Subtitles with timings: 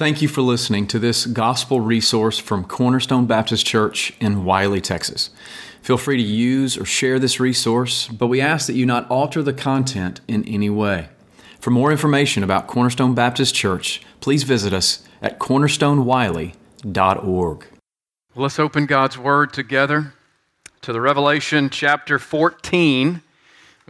[0.00, 5.28] Thank you for listening to this gospel resource from Cornerstone Baptist Church in Wylie, Texas.
[5.82, 9.42] Feel free to use or share this resource, but we ask that you not alter
[9.42, 11.10] the content in any way.
[11.58, 17.66] For more information about Cornerstone Baptist Church, please visit us at cornerstonewylie.org.
[18.34, 20.14] Let's open God's Word together
[20.80, 23.20] to the Revelation chapter 14.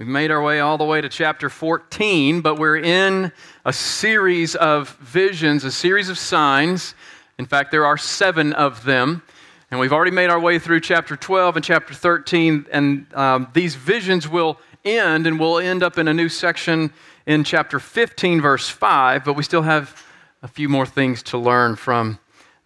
[0.01, 3.32] We've made our way all the way to chapter 14, but we're in
[3.67, 6.95] a series of visions, a series of signs.
[7.39, 9.23] In fact, there are seven of them.
[9.71, 13.75] And we've already made our way through chapter 12 and chapter 13, and um, these
[13.75, 16.95] visions will end, and we'll end up in a new section
[17.26, 20.03] in chapter 15, verse 5, but we still have
[20.43, 22.18] a few more things to learn from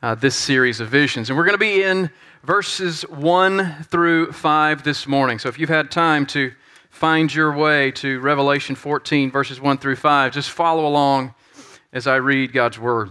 [0.02, 1.30] uh, this series of visions.
[1.30, 2.10] And we're going to be in
[2.44, 5.40] verses 1 through 5 this morning.
[5.40, 6.52] So if you've had time to
[6.94, 10.32] find your way to Revelation 14, verses 1 through 5.
[10.32, 11.34] Just follow along
[11.92, 13.10] as I read God's word.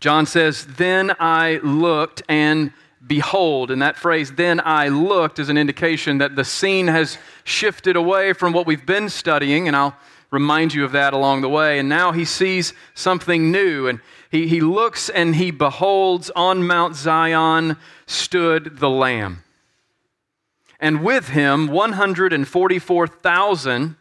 [0.00, 2.72] John says, Then I looked and
[3.06, 3.70] behold.
[3.70, 8.32] And that phrase, then I looked, is an indication that the scene has shifted away
[8.32, 9.96] from what we've been studying, and I'll
[10.30, 11.78] remind you of that along the way.
[11.78, 16.96] And now he sees something new, and he, he looks and he beholds on Mount
[16.96, 17.76] Zion
[18.06, 19.44] stood the Lamb
[20.80, 23.96] and with him 144,000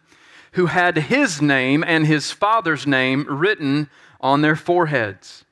[0.53, 5.45] who had his name and his father's name written on their foreheads.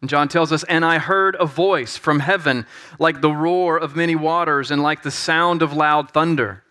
[0.00, 2.64] And John tells us, And I heard a voice from heaven
[2.98, 6.62] like the roar of many waters and like the sound of loud thunder.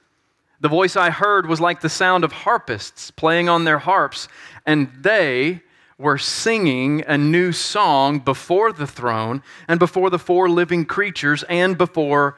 [0.62, 4.28] The voice I heard was like the sound of harpists playing on their harps,
[4.66, 5.62] and they
[5.98, 11.78] were singing a new song before the throne and before the four living creatures and
[11.78, 12.38] before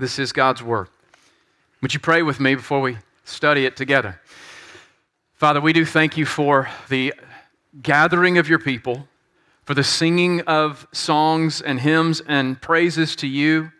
[0.00, 0.86] This is God's word.
[1.82, 4.20] Would you pray with me before we study it together?
[5.34, 7.12] Father, we do thank you for the
[7.82, 9.08] gathering of your people,
[9.64, 13.72] for the singing of songs and hymns and praises to you.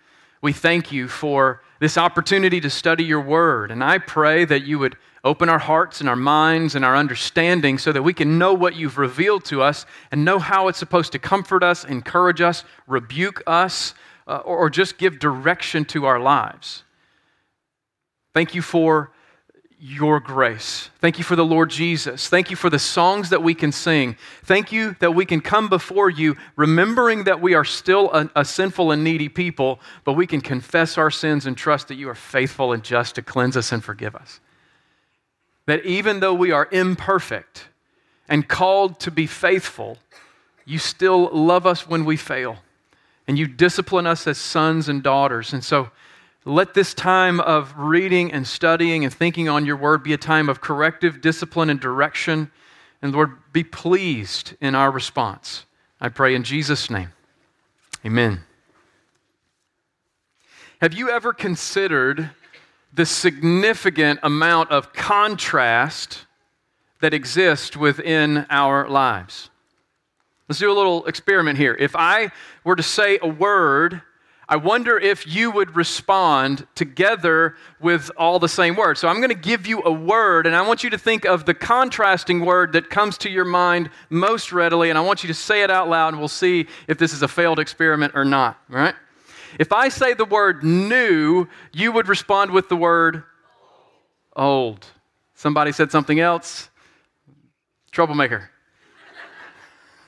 [0.42, 3.70] We thank you for this opportunity to study your word.
[3.70, 7.78] And I pray that you would open our hearts and our minds and our understanding
[7.78, 11.12] so that we can know what you've revealed to us and know how it's supposed
[11.12, 13.94] to comfort us, encourage us, rebuke us,
[14.28, 16.84] uh, or, or just give direction to our lives.
[18.34, 19.10] Thank you for
[19.80, 20.90] your grace.
[21.00, 22.28] Thank you for the Lord Jesus.
[22.28, 24.16] Thank you for the songs that we can sing.
[24.44, 28.44] Thank you that we can come before you remembering that we are still a, a,
[28.44, 32.16] sinful and needy people, but we can confess our sins and trust that you are
[32.16, 34.40] faithful and just to cleanse us and forgive us.
[35.66, 37.68] That even though we are imperfect
[38.28, 39.98] and called to be faithful,
[40.64, 42.58] you still love us when we fail
[43.28, 45.52] and you discipline us as sons and daughters.
[45.52, 45.90] And so
[46.46, 50.48] let this time of reading and studying and thinking on your word be a time
[50.48, 52.50] of corrective discipline and direction.
[53.02, 55.66] And Lord, be pleased in our response.
[56.00, 57.12] I pray in Jesus' name.
[58.04, 58.40] Amen.
[60.80, 62.30] Have you ever considered
[62.94, 66.24] the significant amount of contrast
[67.00, 69.50] that exists within our lives?
[70.48, 71.76] Let's do a little experiment here.
[71.78, 72.30] If I
[72.64, 74.00] were to say a word,
[74.48, 78.98] I wonder if you would respond together with all the same words.
[78.98, 81.44] So I'm going to give you a word, and I want you to think of
[81.44, 85.34] the contrasting word that comes to your mind most readily, and I want you to
[85.34, 88.58] say it out loud, and we'll see if this is a failed experiment or not.
[88.70, 88.94] All right?
[89.58, 93.24] If I say the word new, you would respond with the word
[94.34, 94.86] old.
[95.34, 96.70] Somebody said something else.
[97.92, 98.50] Troublemaker.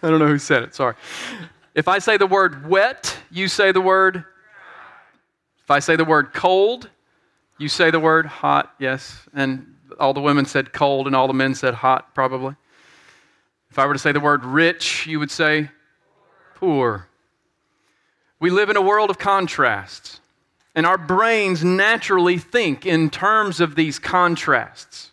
[0.02, 0.94] I don't know who said it, sorry.
[1.74, 4.24] If I say the word wet, you say the word.
[5.62, 6.88] If I say the word cold,
[7.58, 9.28] you say the word hot, yes.
[9.34, 12.56] And all the women said cold and all the men said hot, probably.
[13.70, 15.70] If I were to say the word rich, you would say
[16.56, 17.06] poor.
[18.40, 20.20] We live in a world of contrasts,
[20.74, 25.12] and our brains naturally think in terms of these contrasts.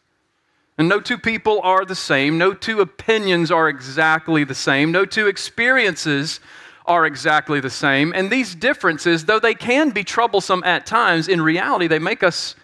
[0.77, 2.37] And no two people are the same.
[2.37, 4.91] No two opinions are exactly the same.
[4.91, 6.39] No two experiences
[6.85, 8.13] are exactly the same.
[8.15, 12.55] And these differences, though they can be troublesome at times, in reality, they make us,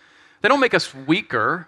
[0.42, 1.68] they don't make us weaker.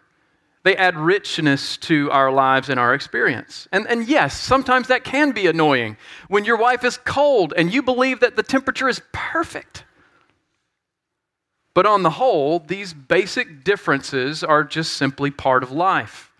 [0.63, 3.67] They add richness to our lives and our experience.
[3.71, 5.97] And, and yes, sometimes that can be annoying
[6.27, 9.83] when your wife is cold and you believe that the temperature is perfect.
[11.73, 16.31] But on the whole, these basic differences are just simply part of life.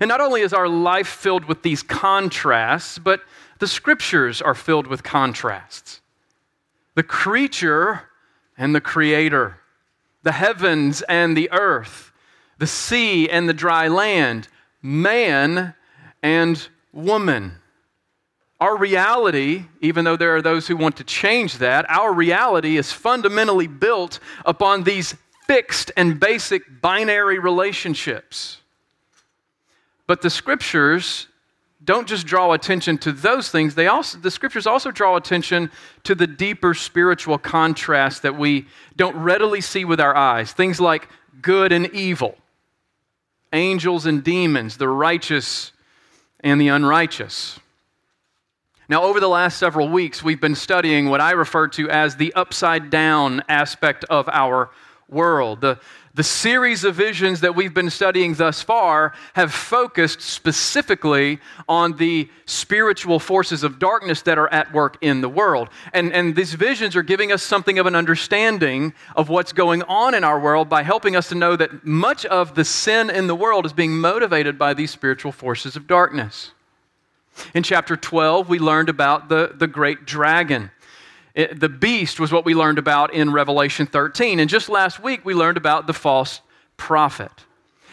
[0.00, 3.20] And not only is our life filled with these contrasts, but
[3.58, 6.00] the scriptures are filled with contrasts.
[6.94, 8.02] The creature
[8.56, 9.58] and the creator,
[10.22, 12.12] the heavens and the earth,
[12.58, 14.48] the sea and the dry land,
[14.82, 15.74] man
[16.22, 17.58] and woman.
[18.60, 22.92] Our reality, even though there are those who want to change that, our reality is
[22.92, 25.16] fundamentally built upon these
[25.48, 28.61] fixed and basic binary relationships.
[30.12, 31.26] But the scriptures
[31.82, 35.70] don't just draw attention to those things, they also, the scriptures also draw attention
[36.04, 40.52] to the deeper spiritual contrast that we don't readily see with our eyes.
[40.52, 41.08] Things like
[41.40, 42.36] good and evil,
[43.54, 45.72] angels and demons, the righteous
[46.40, 47.58] and the unrighteous.
[48.90, 52.34] Now, over the last several weeks, we've been studying what I refer to as the
[52.34, 54.68] upside down aspect of our
[55.12, 55.60] world.
[55.60, 55.78] The,
[56.14, 61.38] the series of visions that we've been studying thus far have focused specifically
[61.68, 65.70] on the spiritual forces of darkness that are at work in the world.
[65.94, 70.14] And, and these visions are giving us something of an understanding of what's going on
[70.14, 73.36] in our world by helping us to know that much of the sin in the
[73.36, 76.50] world is being motivated by these spiritual forces of darkness.
[77.54, 80.71] In chapter 12, we learned about the, the great dragon.
[81.34, 84.38] It, the beast was what we learned about in Revelation 13.
[84.38, 86.40] And just last week, we learned about the false
[86.76, 87.32] prophet.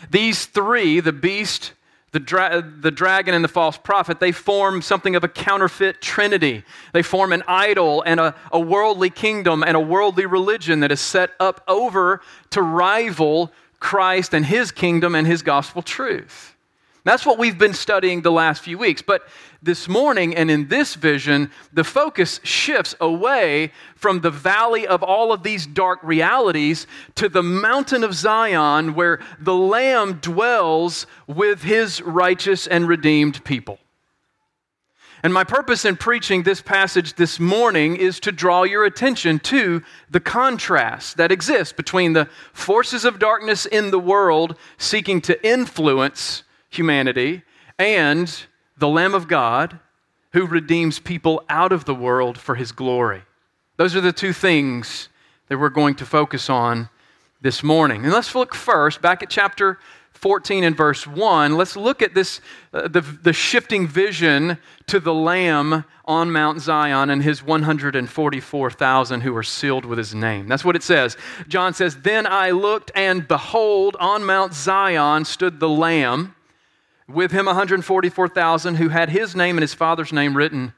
[0.10, 1.74] These three, the beast,
[2.12, 6.64] the, dra- the dragon, and the false prophet, they form something of a counterfeit trinity.
[6.94, 11.00] They form an idol and a, a worldly kingdom and a worldly religion that is
[11.00, 12.22] set up over
[12.52, 16.56] to rival Christ and his kingdom and his gospel truth.
[17.06, 19.02] That's what we've been studying the last few weeks.
[19.02, 19.24] But
[19.62, 25.32] this morning and in this vision, the focus shifts away from the valley of all
[25.32, 32.02] of these dark realities to the mountain of Zion where the Lamb dwells with his
[32.02, 33.80] righteous and redeemed people.
[35.22, 39.84] And my purpose in preaching this passage this morning is to draw your attention to
[40.10, 46.44] the contrast that exists between the forces of darkness in the world seeking to influence
[46.70, 47.44] humanity
[47.78, 48.46] and
[48.78, 49.80] the Lamb of God
[50.34, 53.24] who redeems people out of the world for his glory.
[53.78, 55.10] Those are the two things
[55.48, 56.90] that we're going to focus on
[57.42, 58.04] this morning.
[58.04, 59.80] And let's look first back at chapter
[60.14, 61.56] 14 and verse 1.
[61.56, 62.42] Let's look at this
[62.74, 64.58] uh, the, the shifting vision
[64.88, 70.48] to the Lamb on Mount Zion and his 144,000 who are sealed with his name.
[70.48, 71.16] That's what it says.
[71.48, 76.36] John says, Then I looked, and behold, on Mount Zion stood the Lamb
[77.10, 80.74] with him 144,000 who had his name and his father's name written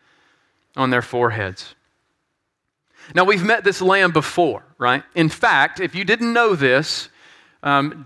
[0.76, 1.76] on their foreheads.
[3.14, 5.04] Now, we've met this lamb before, right?
[5.16, 7.10] In fact, if you didn't know this,
[7.64, 8.06] um,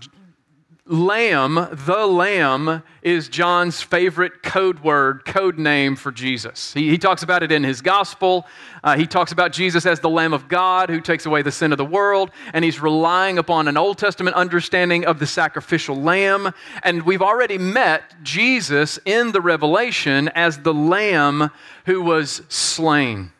[0.86, 6.72] lamb, the lamb, is John's favorite code word, code name for Jesus.
[6.72, 8.46] He, he talks about it in his gospel.
[8.84, 11.72] Uh, he talks about Jesus as the Lamb of God who takes away the sin
[11.72, 16.52] of the world, and he's relying upon an Old Testament understanding of the sacrificial lamb.
[16.82, 21.50] And we've already met Jesus in the Revelation as the lamb
[21.84, 23.32] who was slain.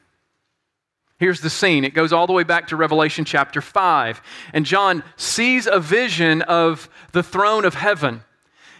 [1.19, 1.85] Here's the scene.
[1.85, 4.21] It goes all the way back to Revelation chapter 5.
[4.53, 8.23] And John sees a vision of the throne of heaven.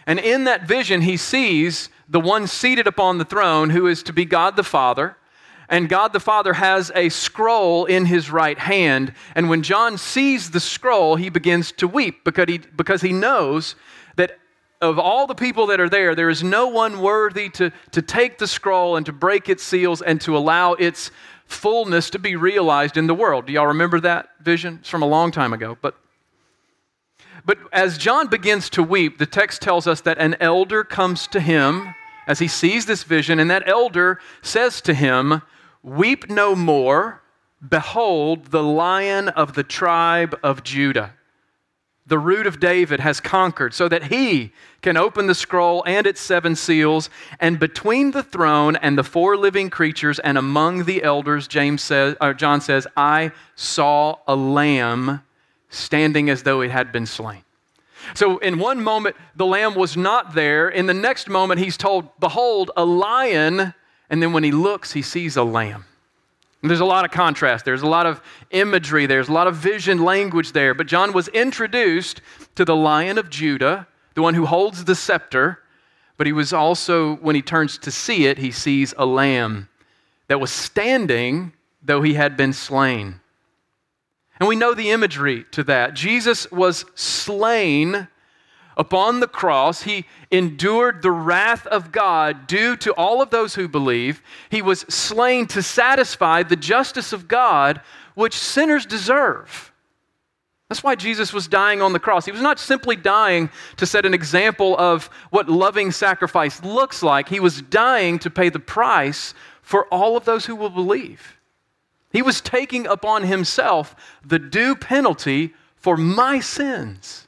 [0.05, 4.13] And in that vision, he sees the one seated upon the throne who is to
[4.13, 5.17] be God the Father.
[5.67, 9.13] And God the Father has a scroll in his right hand.
[9.35, 13.75] And when John sees the scroll, he begins to weep because he, because he knows
[14.15, 14.37] that
[14.79, 18.37] of all the people that are there, there is no one worthy to, to take
[18.37, 21.11] the scroll and to break its seals and to allow its
[21.47, 23.47] fullness to be realized in the world.
[23.47, 24.77] Do y'all remember that vision?
[24.81, 25.77] It's from a long time ago.
[25.81, 25.95] But,
[27.45, 31.39] but as John begins to weep, the text tells us that an elder comes to
[31.39, 31.95] him
[32.27, 35.41] as he sees this vision, and that elder says to him,
[35.81, 37.21] Weep no more.
[37.67, 41.16] Behold, the lion of the tribe of Judah
[42.07, 46.21] the root of David has conquered, so that he can open the scroll and its
[46.21, 47.09] seven seals.
[47.39, 52.15] And between the throne and the four living creatures and among the elders, James says,
[52.21, 55.21] or John says, I saw a lamb
[55.69, 57.43] standing as though it had been slain.
[58.13, 60.69] So, in one moment, the lamb was not there.
[60.69, 63.73] In the next moment, he's told, Behold, a lion.
[64.09, 65.83] And then when he looks, he sees a lamb.
[66.63, 67.65] There's a lot of contrast.
[67.65, 69.05] There's a lot of imagery.
[69.05, 70.73] There's a lot of vision language there.
[70.73, 72.21] But John was introduced
[72.55, 75.59] to the Lion of Judah, the one who holds the scepter,
[76.17, 79.69] but he was also, when he turns to see it, he sees a lamb
[80.27, 83.19] that was standing though he had been slain.
[84.39, 85.93] And we know the imagery to that.
[85.93, 88.07] Jesus was slain
[88.77, 89.81] upon the cross.
[89.81, 94.21] He endured the wrath of God due to all of those who believe.
[94.49, 97.81] He was slain to satisfy the justice of God,
[98.15, 99.73] which sinners deserve.
[100.69, 102.25] That's why Jesus was dying on the cross.
[102.25, 107.29] He was not simply dying to set an example of what loving sacrifice looks like,
[107.29, 111.37] he was dying to pay the price for all of those who will believe.
[112.11, 117.26] He was taking upon himself the due penalty for my sins.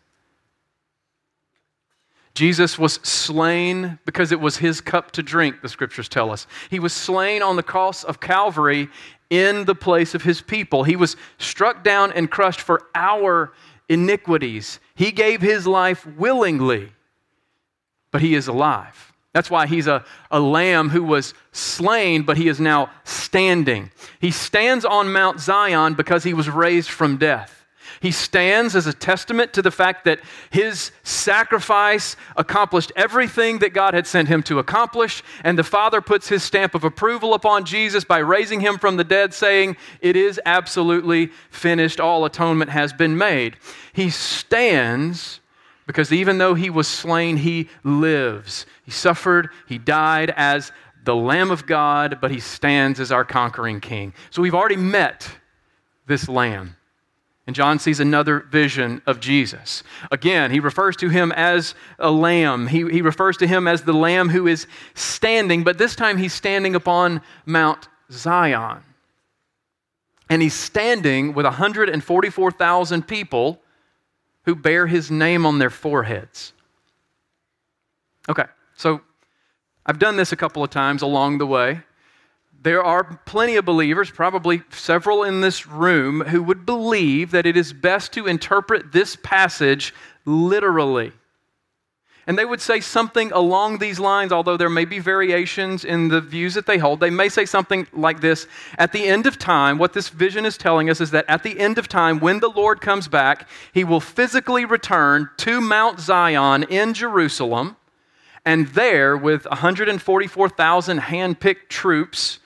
[2.40, 6.48] Jesus was slain because it was his cup to drink, the scriptures tell us.
[6.70, 8.88] He was slain on the cross of Calvary
[9.30, 10.86] in the place of his people.
[10.86, 13.52] He was struck down and crushed for our
[13.90, 14.80] iniquities.
[14.96, 16.94] He gave his life willingly,
[18.10, 19.12] but he is alive.
[19.34, 23.92] That's why he's a, a lamb who was slain, but he is now standing.
[24.22, 27.59] He stands on Mount Zion because he was raised from death.
[28.02, 33.94] He stands as a testament to the fact that his sacrifice accomplished everything that God
[33.94, 38.04] had sent him to accomplish, and the Father puts his stamp of approval upon Jesus
[38.04, 42.00] by raising him from the dead, saying, It is absolutely finished.
[42.00, 43.58] All atonement has been made.
[43.92, 45.42] He stands
[45.90, 48.68] because even though he was slain, he lives.
[48.84, 50.72] He suffered, he died as
[51.04, 54.14] the Lamb of God, but he stands as our conquering king.
[54.30, 55.32] So we've already met
[56.06, 56.76] this Lamb.
[57.50, 59.82] And John sees another vision of Jesus.
[60.12, 62.68] Again, he refers to him as a lamb.
[62.68, 66.32] He, he refers to him as the lamb who is standing, but this time he's
[66.32, 68.84] standing upon Mount Zion.
[70.30, 73.60] And he's standing with 144,000 people
[74.44, 76.54] who bear his name on their foreheads.
[78.30, 79.02] Okay, so
[79.88, 81.82] I've done this a couple of times along the way.
[82.62, 87.56] There are plenty of believers, probably several in this room, who would believe that it
[87.56, 89.94] is best to interpret this passage
[90.26, 91.14] literally.
[92.28, 96.22] And they would say something along these lines, although there may be variations in the
[96.22, 97.00] views that they hold.
[97.00, 98.46] They may say something like this
[98.78, 101.60] At the end of time, what this vision is telling us is that at the
[101.60, 106.64] end of time, when the Lord comes back, he will physically return to Mount Zion
[106.64, 107.78] in Jerusalem.
[108.46, 112.40] And there, with 144,000 handpicked troops,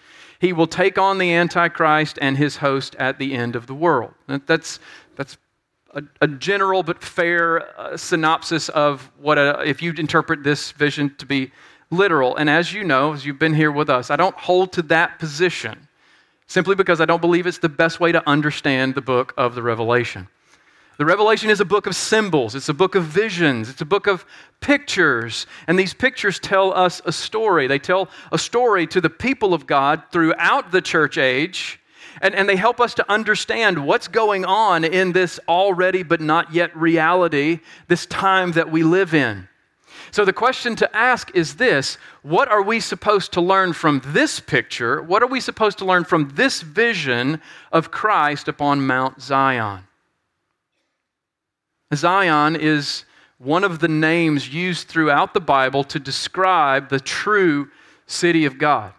[0.44, 4.14] he will take on the Antichrist and his host at the end of the world.
[4.28, 4.78] That's,
[5.16, 5.38] that's
[5.94, 11.16] a, a general but fair uh, synopsis of what, a, if you interpret this vision
[11.20, 11.54] to be
[11.92, 12.36] literal.
[12.36, 15.18] And as you know, as you've been here with us, I don't hold to that
[15.18, 15.88] position
[16.48, 19.64] simply because I don't believe it's the best way to understand the book of the
[19.64, 20.28] Revelation.
[20.98, 24.06] The Revelation is a book of symbols, it's a book of visions, it's a book
[24.06, 24.26] of
[24.60, 25.48] pictures.
[25.68, 27.68] And these pictures tell us a story.
[27.68, 31.80] They tell a story to the people of God throughout the church age
[32.22, 36.54] and, and they help us to understand what's going on in this already but not
[36.54, 39.48] yet reality, this time that we live in.
[40.12, 44.40] So, the question to ask is this What are we supposed to learn from this
[44.40, 45.02] picture?
[45.02, 49.88] What are we supposed to learn from this vision of Christ upon Mount Zion?
[51.98, 53.06] Zion is
[53.38, 57.70] one of the names used throughout the Bible to describe the true
[58.06, 58.94] city of God.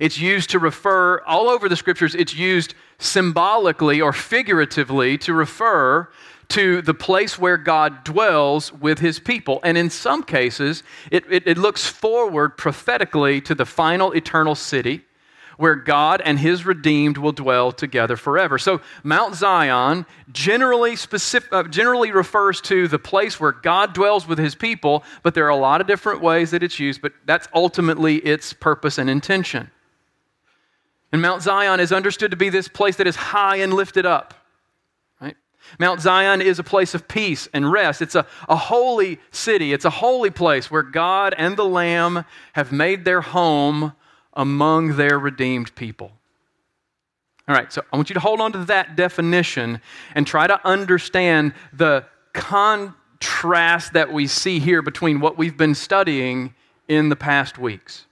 [0.00, 6.08] It's used to refer, all over the scriptures, it's used symbolically or figuratively to refer
[6.48, 9.60] to the place where God dwells with his people.
[9.62, 15.04] And in some cases, it, it, it, looks forward prophetically to the final eternal city
[15.56, 18.58] where God and his redeemed will dwell together forever.
[18.58, 24.38] So, Mount Zion generally, specific, uh, generally refers to the place where God dwells with
[24.38, 27.48] his people, but there are a lot of different ways that it's used, but that's
[27.54, 29.70] ultimately its purpose and intention.
[31.12, 34.34] And Mount Zion is understood to be this place that is high and lifted up.
[35.20, 35.36] Right?
[35.78, 38.02] Mount Zion is a place of peace and rest.
[38.02, 42.72] It's a, a holy city, it's a holy place where God and the Lamb have
[42.72, 43.92] made their home
[44.34, 46.12] among their redeemed people.
[47.46, 49.80] All right, so I want you to hold on to that definition
[50.14, 56.54] and try to understand the contrast that we see here between what we've been studying
[56.88, 58.06] in the past weeks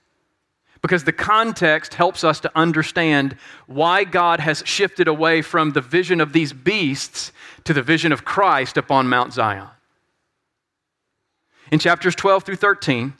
[0.83, 3.37] because the context helps us to understand
[3.67, 7.31] why God has shifted away from the vision of these beasts
[7.63, 9.69] to the vision of Christ upon Mount Zion.
[11.71, 13.13] In chapters 12 through 13,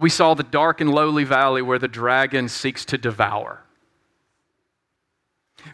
[0.00, 3.62] we saw the dark and lowly valley where the dragon seeks to devour.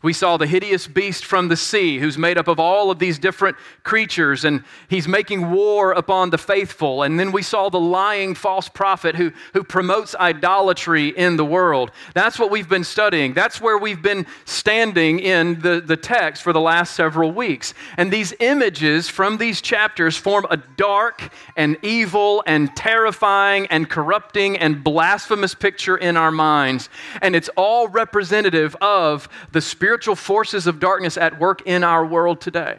[0.03, 3.19] We saw the hideous beast from the sea, who's made up of all of these
[3.19, 7.03] different creatures, and he's making war upon the faithful.
[7.03, 11.91] And then we saw the lying false prophet who, who promotes idolatry in the world.
[12.15, 13.35] That's what we've been studying.
[13.35, 17.75] That's where we've been standing in the, the text for the last several weeks.
[17.97, 24.57] And these images from these chapters form a dark and evil and terrifying and corrupting
[24.59, 26.89] and blasphemous picture in our minds.
[27.23, 32.41] And it's all representative of the spiritual forces of darkness at work in our world
[32.41, 32.79] today.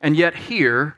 [0.00, 0.96] And yet, here,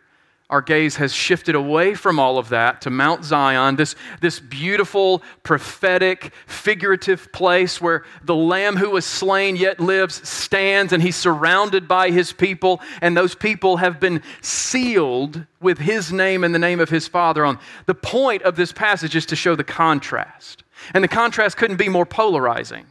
[0.50, 5.22] our gaze has shifted away from all of that to Mount Zion, this, this beautiful,
[5.42, 11.88] prophetic, figurative place where the Lamb who was slain yet lives stands and he's surrounded
[11.88, 16.78] by his people, and those people have been sealed with his name and the name
[16.78, 17.58] of his Father on.
[17.86, 20.62] The point of this passage is to show the contrast.
[20.92, 22.84] And the contrast couldn't be more polarizing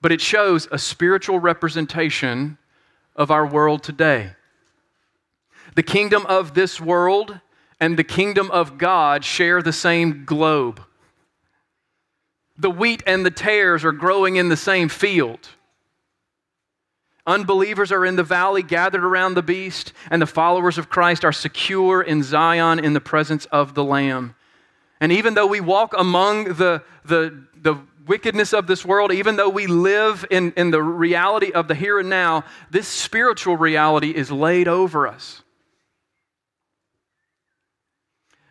[0.00, 2.58] but it shows a spiritual representation
[3.16, 4.32] of our world today.
[5.74, 7.40] The kingdom of this world
[7.78, 10.82] and the kingdom of God share the same globe.
[12.58, 15.48] The wheat and the tares are growing in the same field.
[17.26, 21.32] Unbelievers are in the valley gathered around the beast, and the followers of Christ are
[21.32, 24.34] secure in Zion in the presence of the Lamb.
[25.00, 27.76] And even though we walk among the, the, the
[28.06, 31.98] wickedness of this world, even though we live in, in the reality of the here
[31.98, 35.42] and now, this spiritual reality is laid over us.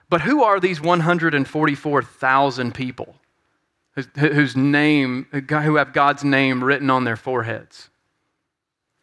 [0.09, 3.15] But who are these 144,000 people
[3.91, 7.89] whose, whose name, who have God's name written on their foreheads?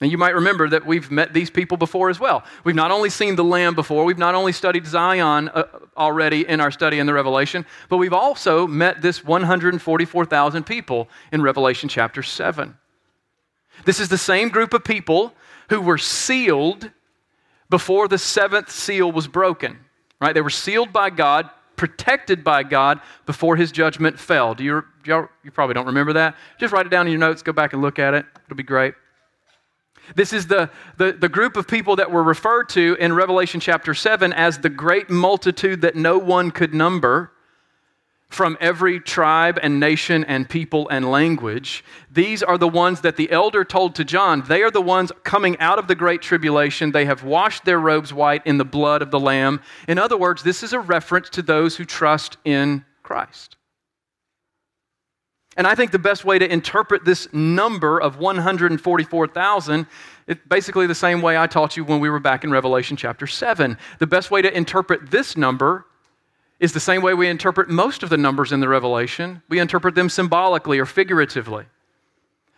[0.01, 2.45] And you might remember that we've met these people before as well.
[2.65, 5.65] We've not only seen the Lamb before, we've not only studied Zion uh,
[5.97, 11.41] already in our study in the Revelation, but we've also met this 144,000 people in
[11.41, 12.77] Revelation chapter 7.
[13.87, 15.33] This is the same group of people
[15.71, 16.91] who were sealed
[17.71, 19.79] before the seventh seal was broken,
[20.21, 20.35] right?
[20.35, 24.55] They were sealed by God, protected by God before his judgment fell.
[24.55, 26.37] Do you, you probably don't remember that?
[26.61, 28.27] Just write it down in your notes, go back and look at it.
[28.45, 28.95] It'll be great.
[30.15, 33.95] This is the, the, the, group of people that were referred to in Revelation chapter
[33.95, 37.33] 7 as the great multitude that no one could number
[38.29, 41.85] from every tribe and nation and people and language.
[42.11, 44.43] These are the ones that the elder told to John.
[44.43, 46.93] They are the ones coming out of the great tribulation.
[46.93, 49.61] They have washed their robes white in the blood of the Lamb.
[49.87, 53.57] In other words, this is a reference to those who trust in Christ.
[55.57, 59.87] And I think the best way to interpret this number of 144,000
[60.27, 63.27] is basically the same way I taught you when we were back in Revelation chapter
[63.27, 63.79] 7.
[63.99, 65.87] The best way to interpret this number
[66.61, 69.43] is the same way we interpret most of the numbers in the Revelation.
[69.49, 71.67] We interpret them symbolically or figuratively.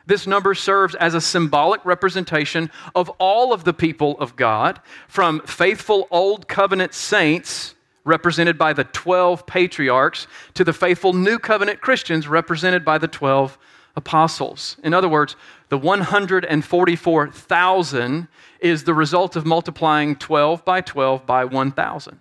[0.07, 5.41] This number serves as a symbolic representation of all of the people of God, from
[5.41, 7.75] faithful Old Covenant saints
[8.09, 13.57] represented by the 12 patriarchs, to the faithful New Covenant Christians, represented by the 12
[13.97, 14.77] apostles.
[14.83, 15.37] In other words,
[15.69, 18.29] the 144,000
[18.61, 22.19] is the result of multiplying 12 by 12 by 1,000.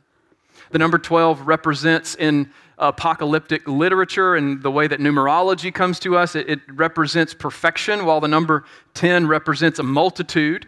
[0.71, 6.35] The number 12 represents in apocalyptic literature and the way that numerology comes to us,
[6.35, 10.67] it, it represents perfection, while the number 10 represents a multitude.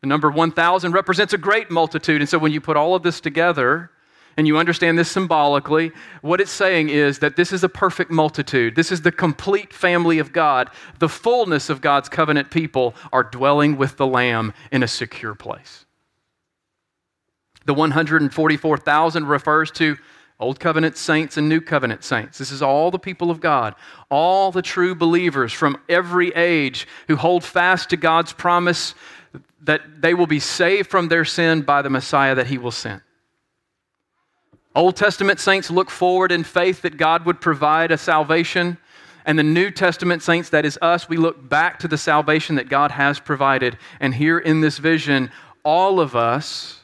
[0.00, 2.20] The number 1,000 represents a great multitude.
[2.20, 3.90] And so when you put all of this together,
[4.36, 8.74] and you understand this symbolically, what it's saying is that this is a perfect multitude.
[8.76, 10.70] This is the complete family of God.
[10.98, 15.86] The fullness of God's covenant people are dwelling with the Lamb in a secure place.
[17.64, 19.96] The 144,000 refers to
[20.42, 22.36] Old covenant saints and new covenant saints.
[22.36, 23.76] This is all the people of God,
[24.10, 28.96] all the true believers from every age who hold fast to God's promise
[29.60, 33.02] that they will be saved from their sin by the Messiah that He will send.
[34.74, 38.78] Old Testament saints look forward in faith that God would provide a salvation.
[39.24, 42.68] And the New Testament saints, that is us, we look back to the salvation that
[42.68, 43.76] God has provided.
[44.00, 45.30] And here in this vision,
[45.64, 46.80] all of us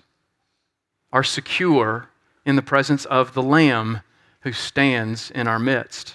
[1.13, 2.11] are secure
[2.45, 4.03] in the presence of the Lamb
[4.41, 6.15] who stands in our midst.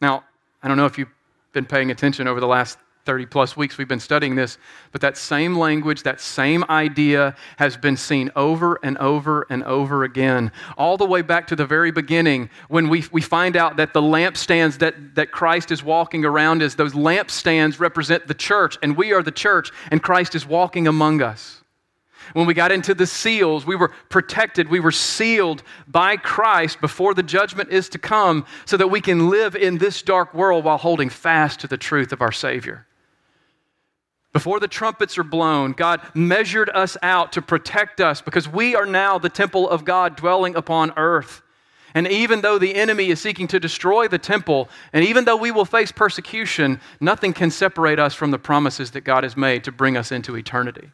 [0.00, 0.24] Now,
[0.62, 1.08] I don't know if you've
[1.52, 4.56] been paying attention over the last 30 plus weeks we've been studying this,
[4.90, 10.04] but that same language, that same idea has been seen over and over and over
[10.04, 13.92] again, all the way back to the very beginning when we, we find out that
[13.92, 18.96] the lampstands that, that Christ is walking around as those lampstands represent the church, and
[18.96, 21.62] we are the church, and Christ is walking among us.
[22.32, 27.12] When we got into the seals, we were protected, we were sealed by Christ before
[27.12, 30.78] the judgment is to come so that we can live in this dark world while
[30.78, 32.86] holding fast to the truth of our Savior.
[34.34, 38.84] Before the trumpets are blown, God measured us out to protect us because we are
[38.84, 41.40] now the temple of God dwelling upon earth.
[41.94, 45.52] And even though the enemy is seeking to destroy the temple, and even though we
[45.52, 49.72] will face persecution, nothing can separate us from the promises that God has made to
[49.72, 50.90] bring us into eternity.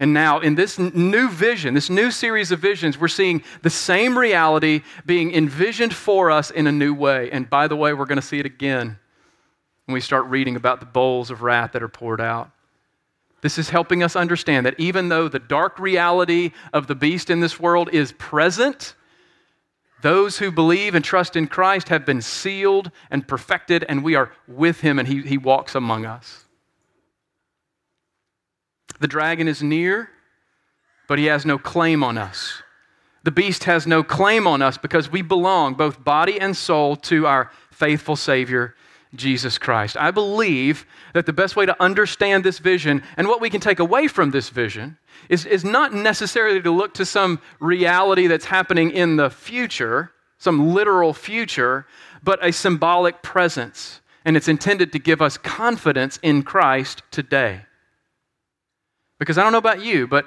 [0.00, 4.18] And now, in this new vision, this new series of visions, we're seeing the same
[4.18, 7.30] reality being envisioned for us in a new way.
[7.30, 8.98] And by the way, we're going to see it again
[9.86, 12.50] when we start reading about the bowls of wrath that are poured out.
[13.40, 17.40] This is helping us understand that even though the dark reality of the beast in
[17.40, 18.94] this world is present,
[20.02, 24.32] those who believe and trust in Christ have been sealed and perfected, and we are
[24.48, 26.44] with him, and he, he walks among us.
[28.98, 30.10] The dragon is near,
[31.06, 32.62] but he has no claim on us.
[33.22, 37.26] The beast has no claim on us because we belong, both body and soul, to
[37.26, 38.74] our faithful Savior,
[39.16, 39.96] Jesus Christ.
[39.96, 43.78] I believe that the best way to understand this vision and what we can take
[43.78, 44.98] away from this vision
[45.28, 50.74] is, is not necessarily to look to some reality that's happening in the future, some
[50.74, 51.86] literal future,
[52.22, 54.00] but a symbolic presence.
[54.24, 57.62] And it's intended to give us confidence in Christ today.
[59.18, 60.26] Because I don't know about you, but,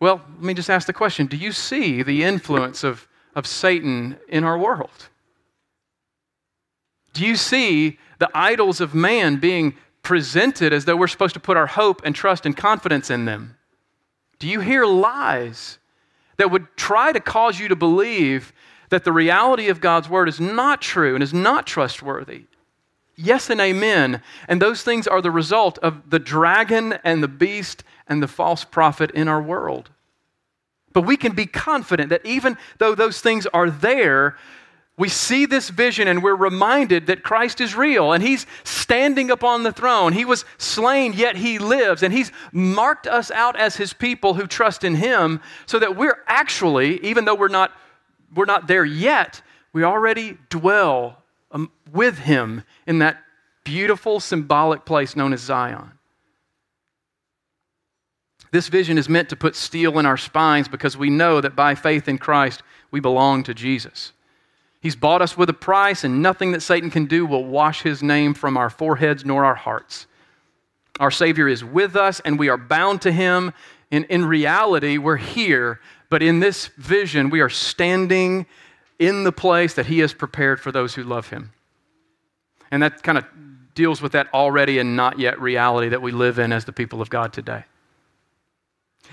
[0.00, 4.16] well, let me just ask the question Do you see the influence of, of Satan
[4.28, 5.08] in our world?
[7.14, 11.56] Do you see the idols of man being presented as though we're supposed to put
[11.56, 13.56] our hope and trust and confidence in them?
[14.38, 15.78] Do you hear lies
[16.36, 18.52] that would try to cause you to believe
[18.90, 22.44] that the reality of God's word is not true and is not trustworthy?
[23.16, 24.20] Yes and amen.
[24.48, 28.64] And those things are the result of the dragon and the beast and the false
[28.64, 29.90] prophet in our world.
[30.92, 34.36] But we can be confident that even though those things are there,
[34.96, 39.64] we see this vision and we're reminded that Christ is real and he's standing upon
[39.64, 40.12] the throne.
[40.12, 42.04] He was slain, yet he lives.
[42.04, 46.22] And he's marked us out as his people who trust in him so that we're
[46.28, 47.72] actually, even though we're not,
[48.34, 51.18] we're not there yet, we already dwell
[51.50, 53.20] um, with him in that
[53.64, 55.90] beautiful symbolic place known as Zion.
[58.52, 61.74] This vision is meant to put steel in our spines because we know that by
[61.74, 64.12] faith in Christ, we belong to Jesus.
[64.84, 68.02] He's bought us with a price, and nothing that Satan can do will wash his
[68.02, 70.06] name from our foreheads nor our hearts.
[71.00, 73.54] Our Savior is with us, and we are bound to him.
[73.90, 78.44] In, in reality, we're here, but in this vision, we are standing
[78.98, 81.52] in the place that he has prepared for those who love him.
[82.70, 83.24] And that kind of
[83.74, 87.00] deals with that already and not yet reality that we live in as the people
[87.00, 87.64] of God today.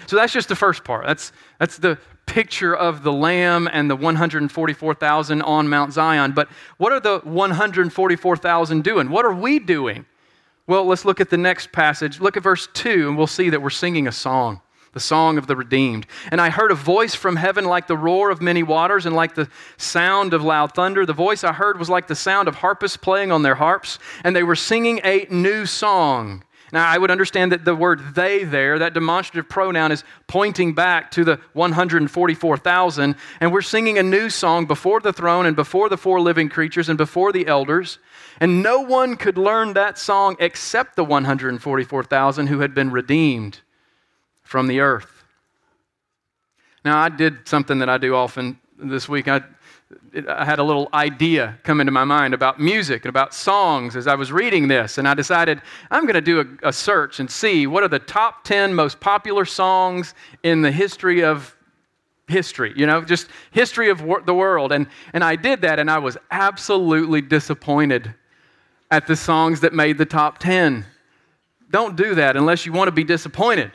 [0.07, 1.05] So that's just the first part.
[1.05, 6.31] That's, that's the picture of the Lamb and the 144,000 on Mount Zion.
[6.31, 9.09] But what are the 144,000 doing?
[9.09, 10.05] What are we doing?
[10.67, 12.21] Well, let's look at the next passage.
[12.21, 14.61] Look at verse 2, and we'll see that we're singing a song,
[14.93, 16.05] the song of the redeemed.
[16.31, 19.35] And I heard a voice from heaven like the roar of many waters and like
[19.35, 21.05] the sound of loud thunder.
[21.05, 24.33] The voice I heard was like the sound of harpists playing on their harps, and
[24.33, 28.79] they were singing a new song now, I would understand that the word they there,
[28.79, 33.15] that demonstrative pronoun, is pointing back to the 144,000.
[33.41, 36.87] And we're singing a new song before the throne and before the four living creatures
[36.87, 37.99] and before the elders.
[38.39, 43.59] And no one could learn that song except the 144,000 who had been redeemed
[44.41, 45.23] from the earth.
[46.85, 49.27] Now, I did something that I do often this week.
[49.27, 49.41] I
[50.27, 54.07] I had a little idea come into my mind about music and about songs as
[54.07, 57.29] I was reading this, and I decided I'm going to do a, a, search and
[57.29, 61.55] see what are the top 10 most popular songs in the history of
[62.27, 64.71] history, you know, just history of wor- the world.
[64.71, 68.13] And, and I did that, and I was absolutely disappointed
[68.89, 70.85] at the songs that made the top 10.
[71.69, 73.71] Don't do that unless you want to be disappointed.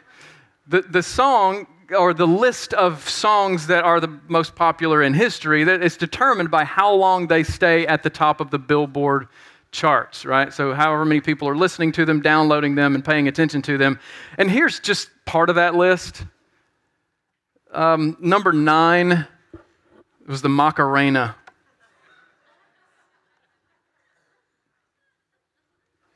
[0.66, 5.64] The, the song or the list of songs that are the most popular in history
[5.64, 9.28] that is determined by how long they stay at the top of the Billboard
[9.70, 10.52] charts, right?
[10.52, 13.98] So, however many people are listening to them, downloading them, and paying attention to them.
[14.38, 16.24] And here's just part of that list.
[17.72, 19.26] Um, number nine
[20.26, 21.36] was the Macarena.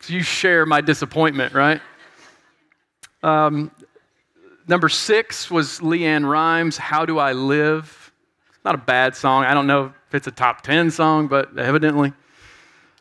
[0.00, 1.80] So you share my disappointment, right?
[3.22, 3.70] Um,
[4.70, 8.12] Number six was LeAnn Rimes, How Do I Live?
[8.64, 9.42] Not a bad song.
[9.42, 12.12] I don't know if it's a top 10 song, but evidently.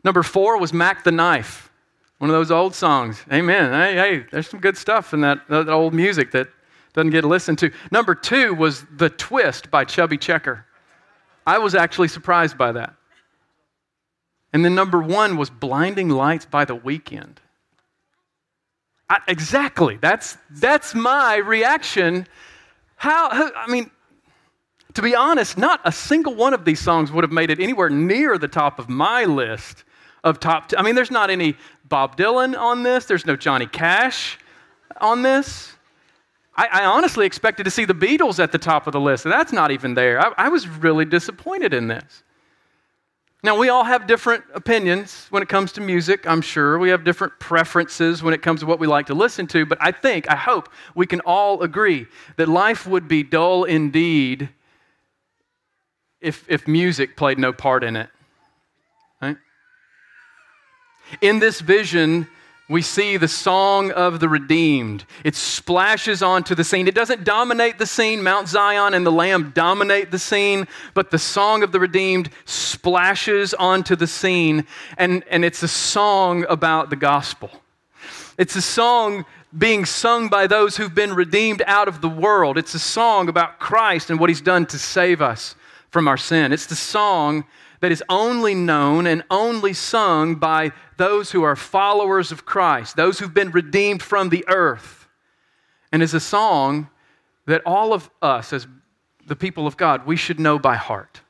[0.03, 1.71] Number four was Mac the Knife,
[2.17, 3.23] one of those old songs.
[3.32, 3.71] Amen.
[3.71, 6.49] Hey, hey, there's some good stuff in that, that old music that
[6.93, 7.71] doesn't get listened to.
[7.91, 10.65] Number two was The Twist by Chubby Checker.
[11.45, 12.95] I was actually surprised by that.
[14.53, 17.36] And then number one was Blinding Lights by The Weeknd.
[19.10, 19.98] I, exactly.
[20.00, 22.28] That's, that's my reaction.
[22.95, 23.89] How, I mean,
[24.93, 27.89] to be honest, not a single one of these songs would have made it anywhere
[27.89, 29.84] near the top of my list
[30.24, 30.69] of top.
[30.69, 34.38] T- I mean, there's not any Bob Dylan on this, there's no Johnny Cash
[35.02, 35.76] on this.
[36.56, 39.32] I, I honestly expected to see the Beatles at the top of the list, and
[39.32, 40.19] that's not even there.
[40.19, 42.24] I, I was really disappointed in this.
[43.41, 46.78] Now, we all have different opinions when it comes to music, I'm sure.
[46.78, 49.78] We have different preferences when it comes to what we like to listen to, but
[49.80, 54.49] I think, I hope we can all agree that life would be dull indeed
[56.19, 58.10] if, if music played no part in it.
[59.21, 59.38] Right?
[61.21, 62.28] In this vision,
[62.69, 65.03] we see the song of the redeemed.
[65.23, 66.88] It splashes onto the scene.
[66.88, 68.21] It doesn't dominate the scene.
[68.21, 73.55] Mount Zion and the Lamb dominate the scene, but the song of the redeemed splashes
[73.55, 77.49] onto the scene, and, and it's a song about the gospel.
[78.38, 79.25] It's a song
[79.58, 82.55] being sung by those who've been redeemed out of the world.
[82.55, 85.55] It's a song about Christ and what he's done to save us
[85.89, 86.52] from our sin.
[86.52, 87.45] It's the song
[87.82, 93.19] that is only known and only sung by those who are followers of Christ, those
[93.19, 95.08] who've been redeemed from the earth,
[95.91, 96.89] and is a song
[97.45, 98.67] that all of us, as
[99.25, 101.21] the people of God, we should know by heart.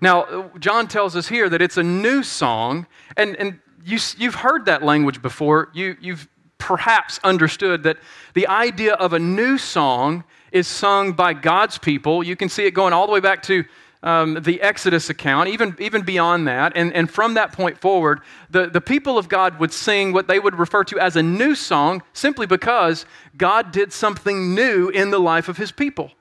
[0.00, 4.64] Now, John tells us here that it's a new song, and, and you, you've heard
[4.64, 5.70] that language before.
[5.74, 6.26] You, you've
[6.58, 7.98] perhaps understood that
[8.32, 12.22] the idea of a new song is sung by God's people.
[12.22, 13.64] You can see it going all the way back to
[14.04, 16.76] um, the Exodus account, even, even beyond that.
[16.76, 20.38] And, and from that point forward, the, the people of God would sing what they
[20.38, 23.04] would refer to as a new song simply because
[23.36, 26.12] God did something new in the life of his people.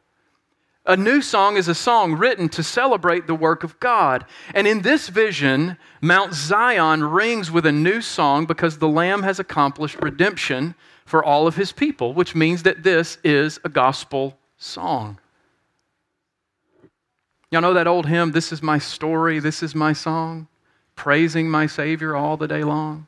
[0.85, 4.25] A new song is a song written to celebrate the work of God.
[4.55, 9.39] And in this vision, Mount Zion rings with a new song because the Lamb has
[9.39, 15.19] accomplished redemption for all of his people, which means that this is a gospel song.
[17.51, 20.47] Y'all know that old hymn, This is my story, this is my song,
[20.95, 23.07] praising my Savior all the day long?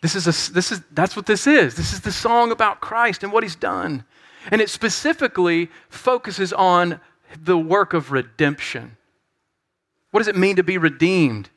[0.00, 1.76] This is a, this is, that's what this is.
[1.76, 4.04] This is the song about Christ and what he's done.
[4.50, 7.00] And it specifically focuses on
[7.38, 8.96] the work of redemption.
[10.10, 11.48] What does it mean to be redeemed?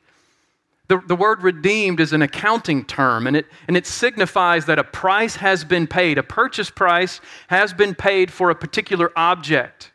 [0.88, 4.84] The, the word redeemed is an accounting term, and it, and it signifies that a
[4.84, 9.92] price has been paid, a purchase price has been paid for a particular object.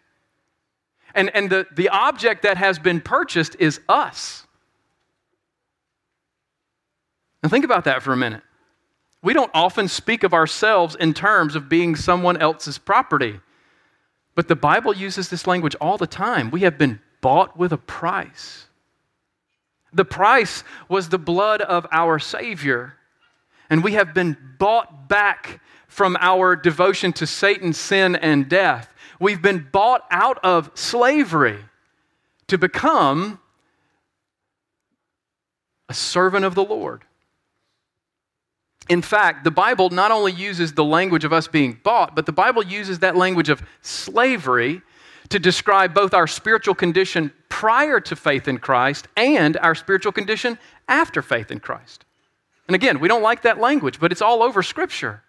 [1.15, 4.45] And, and the, the object that has been purchased is us.
[7.41, 8.43] Now, think about that for a minute.
[9.23, 13.39] We don't often speak of ourselves in terms of being someone else's property,
[14.35, 16.51] but the Bible uses this language all the time.
[16.51, 18.67] We have been bought with a price.
[19.93, 22.97] The price was the blood of our Savior,
[23.69, 28.91] and we have been bought back from our devotion to Satan, sin, and death.
[29.19, 31.59] We've been bought out of slavery
[32.47, 33.39] to become
[35.87, 37.03] a servant of the Lord.
[38.89, 42.33] In fact, the Bible not only uses the language of us being bought, but the
[42.33, 44.81] Bible uses that language of slavery
[45.29, 50.57] to describe both our spiritual condition prior to faith in Christ and our spiritual condition
[50.87, 52.03] after faith in Christ.
[52.67, 55.21] And again, we don't like that language, but it's all over Scripture.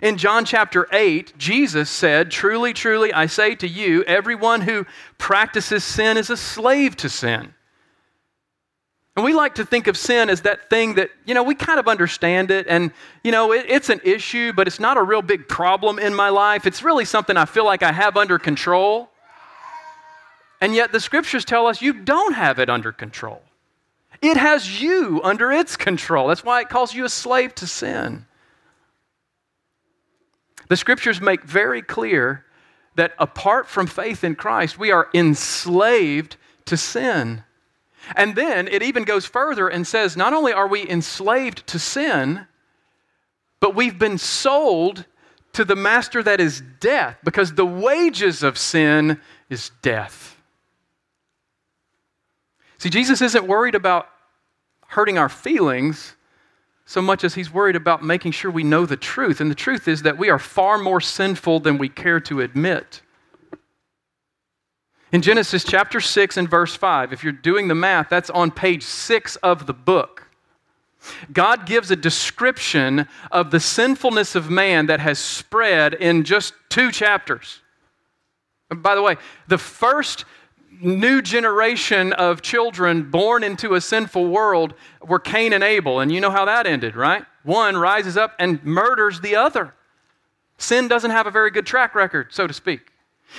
[0.00, 4.86] In John chapter 8, Jesus said, Truly, truly, I say to you, everyone who
[5.18, 7.52] practices sin is a slave to sin.
[9.14, 11.78] And we like to think of sin as that thing that, you know, we kind
[11.78, 12.90] of understand it and,
[13.22, 16.30] you know, it, it's an issue, but it's not a real big problem in my
[16.30, 16.66] life.
[16.66, 19.10] It's really something I feel like I have under control.
[20.60, 23.42] And yet the scriptures tell us you don't have it under control.
[24.22, 26.28] It has you under its control.
[26.28, 28.26] That's why it calls you a slave to sin.
[30.68, 32.44] The scriptures make very clear
[32.96, 37.44] that apart from faith in Christ, we are enslaved to sin.
[38.14, 42.46] And then it even goes further and says not only are we enslaved to sin,
[43.60, 45.04] but we've been sold
[45.52, 50.35] to the master that is death, because the wages of sin is death.
[52.78, 54.08] See, Jesus isn't worried about
[54.88, 56.14] hurting our feelings
[56.84, 59.40] so much as he's worried about making sure we know the truth.
[59.40, 63.02] And the truth is that we are far more sinful than we care to admit.
[65.10, 68.84] In Genesis chapter 6 and verse 5, if you're doing the math, that's on page
[68.84, 70.28] 6 of the book.
[71.32, 76.90] God gives a description of the sinfulness of man that has spread in just two
[76.90, 77.60] chapters.
[78.68, 80.24] By the way, the first
[80.80, 86.00] new generation of children born into a sinful world were Cain and Abel.
[86.00, 87.24] And you know how that ended, right?
[87.42, 89.74] One rises up and murders the other.
[90.58, 92.92] Sin doesn't have a very good track record, so to speak.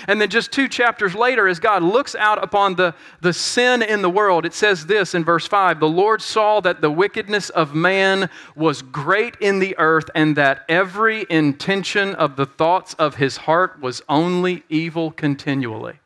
[0.08, 4.02] And then just two chapters later, as God looks out upon the, the sin in
[4.02, 7.74] the world, it says this in verse 5 The Lord saw that the wickedness of
[7.74, 13.38] man was great in the earth, and that every intention of the thoughts of his
[13.38, 16.00] heart was only evil continually.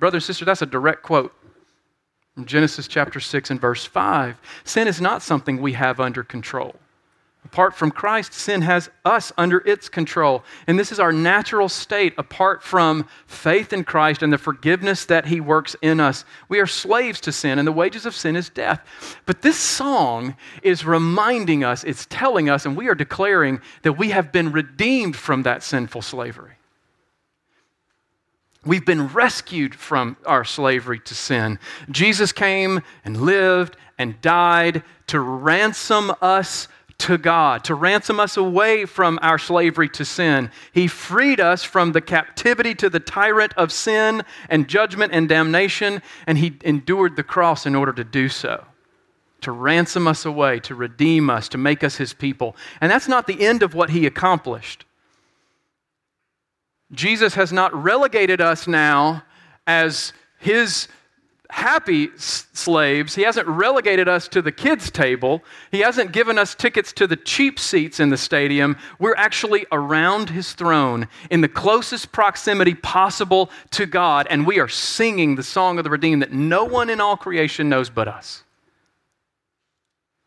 [0.00, 1.32] Brother and sister, that's a direct quote
[2.34, 4.40] from Genesis chapter 6 and verse 5.
[4.64, 6.74] Sin is not something we have under control.
[7.44, 10.42] Apart from Christ, sin has us under its control.
[10.66, 15.26] And this is our natural state apart from faith in Christ and the forgiveness that
[15.26, 16.24] He works in us.
[16.48, 18.86] We are slaves to sin, and the wages of sin is death.
[19.26, 24.10] But this song is reminding us, it's telling us, and we are declaring that we
[24.10, 26.59] have been redeemed from that sinful slavery.
[28.64, 31.58] We've been rescued from our slavery to sin.
[31.90, 36.68] Jesus came and lived and died to ransom us
[36.98, 40.50] to God, to ransom us away from our slavery to sin.
[40.72, 46.02] He freed us from the captivity to the tyrant of sin and judgment and damnation,
[46.26, 48.66] and He endured the cross in order to do so.
[49.40, 52.54] To ransom us away, to redeem us, to make us His people.
[52.82, 54.84] And that's not the end of what He accomplished.
[56.92, 59.22] Jesus has not relegated us now
[59.66, 60.88] as His
[61.50, 63.14] happy slaves.
[63.14, 65.42] He hasn't relegated us to the kids' table.
[65.70, 68.76] He hasn't given us tickets to the cheap seats in the stadium.
[68.98, 74.68] We're actually around his throne in the closest proximity possible to God, and we are
[74.68, 78.44] singing the song of the redeemed that no one in all creation knows but us.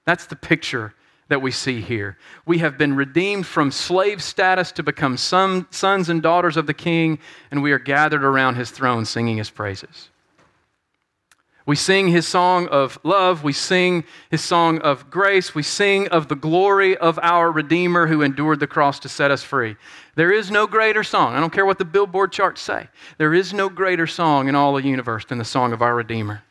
[0.06, 0.93] That's the picture
[1.30, 2.18] that we see here.
[2.46, 7.20] We have been redeemed from slave status to become sons and daughters of the king,
[7.52, 10.10] and we are gathered around his throne singing his praises.
[11.66, 13.46] We sing his song of love.
[13.46, 15.56] We sing his song of grace.
[15.56, 19.44] We sing of the glory of our Redeemer who endured the cross to set us
[19.44, 19.78] free.
[20.16, 21.36] There is no greater song.
[21.36, 22.90] I don't care what the billboard charts say.
[23.18, 26.44] There is no greater song in all the universe than the song of our Redeemer.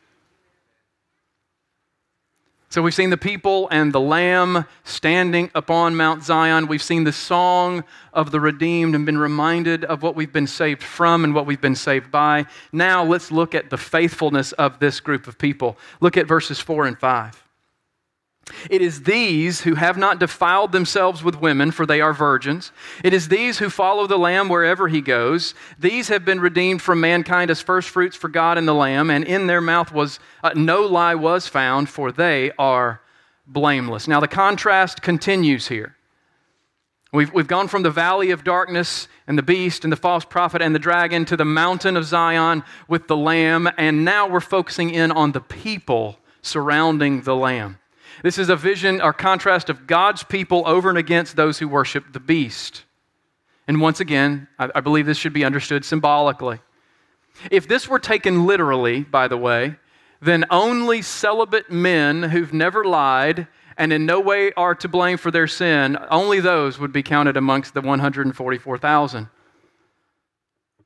[2.72, 6.68] So we've seen the people and the Lamb standing upon Mount Zion.
[6.68, 10.82] We've seen the song of the redeemed and been reminded of what we've been saved
[10.82, 12.46] from and what we've been saved by.
[12.72, 15.76] Now let's look at the faithfulness of this group of people.
[16.00, 17.44] Look at verses 4 and 5.
[18.68, 22.72] It is these who have not defiled themselves with women, for they are virgins.
[23.04, 25.54] It is these who follow the Lamb wherever he goes.
[25.78, 29.46] These have been redeemed from mankind as firstfruits for God and the Lamb, and in
[29.46, 33.00] their mouth was uh, no lie was found, for they are
[33.46, 34.08] blameless.
[34.08, 35.96] Now the contrast continues here.
[37.12, 40.62] We've, we've gone from the valley of darkness and the beast and the false prophet
[40.62, 44.90] and the dragon to the mountain of Zion with the Lamb, and now we're focusing
[44.90, 47.78] in on the people surrounding the Lamb.
[48.22, 52.12] This is a vision or contrast of God's people over and against those who worship
[52.12, 52.84] the beast.
[53.66, 56.60] And once again, I, I believe this should be understood symbolically.
[57.50, 59.76] If this were taken literally, by the way,
[60.20, 65.30] then only celibate men who've never lied and in no way are to blame for
[65.30, 69.28] their sin, only those would be counted amongst the 144,000.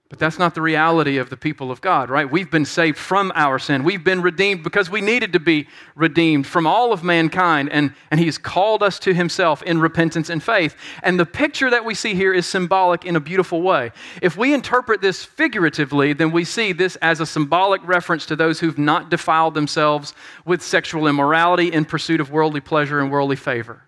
[0.09, 2.31] But that's not the reality of the people of God, right?
[2.31, 3.83] We've been saved from our sin.
[3.83, 5.67] We've been redeemed because we needed to be
[5.97, 7.71] redeemed from all of mankind.
[7.71, 10.77] And, and He's called us to Himself in repentance and faith.
[11.03, 13.91] And the picture that we see here is symbolic in a beautiful way.
[14.23, 18.61] If we interpret this figuratively, then we see this as a symbolic reference to those
[18.61, 20.15] who've not defiled themselves
[20.45, 23.83] with sexual immorality in pursuit of worldly pleasure and worldly favor.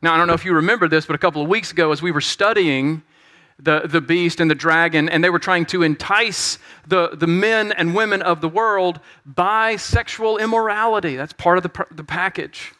[0.00, 2.02] Now, I don't know if you remember this, but a couple of weeks ago, as
[2.02, 3.02] we were studying,
[3.58, 7.72] the, the beast and the dragon, and they were trying to entice the, the men
[7.72, 11.16] and women of the world by sexual immorality.
[11.16, 12.72] That's part of the, the package.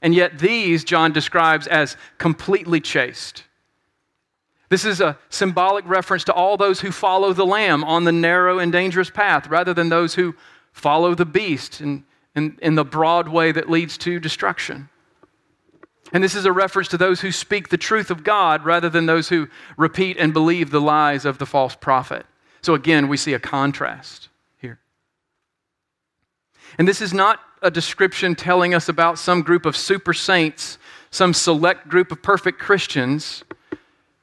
[0.00, 3.44] And yet, these John describes as completely chaste.
[4.68, 8.58] This is a symbolic reference to all those who follow the Lamb on the narrow
[8.58, 10.34] and dangerous path, rather than those who
[10.72, 14.88] follow the beast in, in, in the broad way that leads to destruction.
[16.12, 19.06] And this is a reference to those who speak the truth of God rather than
[19.06, 22.26] those who repeat and believe the lies of the false prophet.
[22.62, 24.28] So again, we see a contrast
[24.58, 24.78] here.
[26.78, 30.78] And this is not a description telling us about some group of super saints,
[31.10, 33.42] some select group of perfect Christians.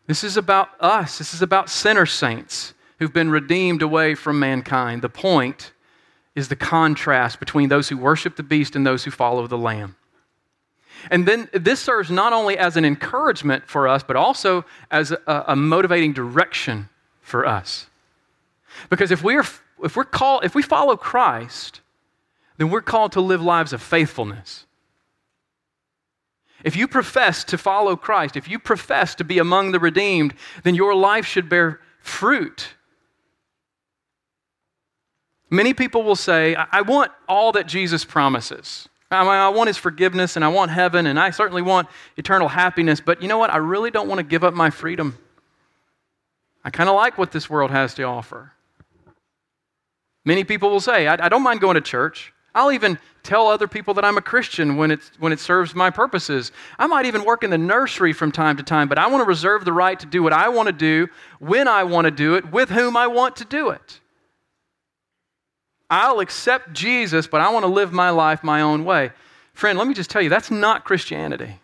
[0.08, 1.18] This is about us.
[1.18, 5.02] This is about sinner saints who've been redeemed away from mankind.
[5.02, 5.72] The point
[6.36, 9.96] is the contrast between those who worship the beast and those who follow the Lamb.
[11.10, 15.46] And then this serves not only as an encouragement for us, but also as a,
[15.48, 16.90] a motivating direction
[17.22, 17.88] for us.
[18.90, 19.46] Because if we're
[19.84, 21.82] if we're called if we follow Christ,
[22.58, 24.66] then we're called to live lives of faithfulness.
[26.64, 30.76] If you profess to follow Christ, if you profess to be among the redeemed, then
[30.76, 32.76] your life should bear fruit.
[35.50, 38.88] Many people will say, I want all that Jesus promises.
[39.12, 42.48] I, mean, I want his forgiveness and I want heaven and I certainly want eternal
[42.48, 43.54] happiness, but you know what?
[43.54, 45.18] I really don't want to give up my freedom.
[46.64, 48.54] I kind of like what this world has to offer.
[50.24, 52.34] Many people will say, I, I, don't mind going to church.
[52.54, 55.90] I'll even tell other people that I'm a Christian when, it's, when it serves my
[55.90, 56.52] purposes.
[56.78, 59.28] I might even work in the nursery from time to time, but I want to
[59.28, 61.08] reserve the right to do what I want to do,
[61.40, 64.01] when I want to do it, with whom I want to do it.
[65.92, 69.12] I'll accept Jesus, but I want to live my life my own way.
[69.54, 71.60] Friend, let me just tell you, that's not Christianity.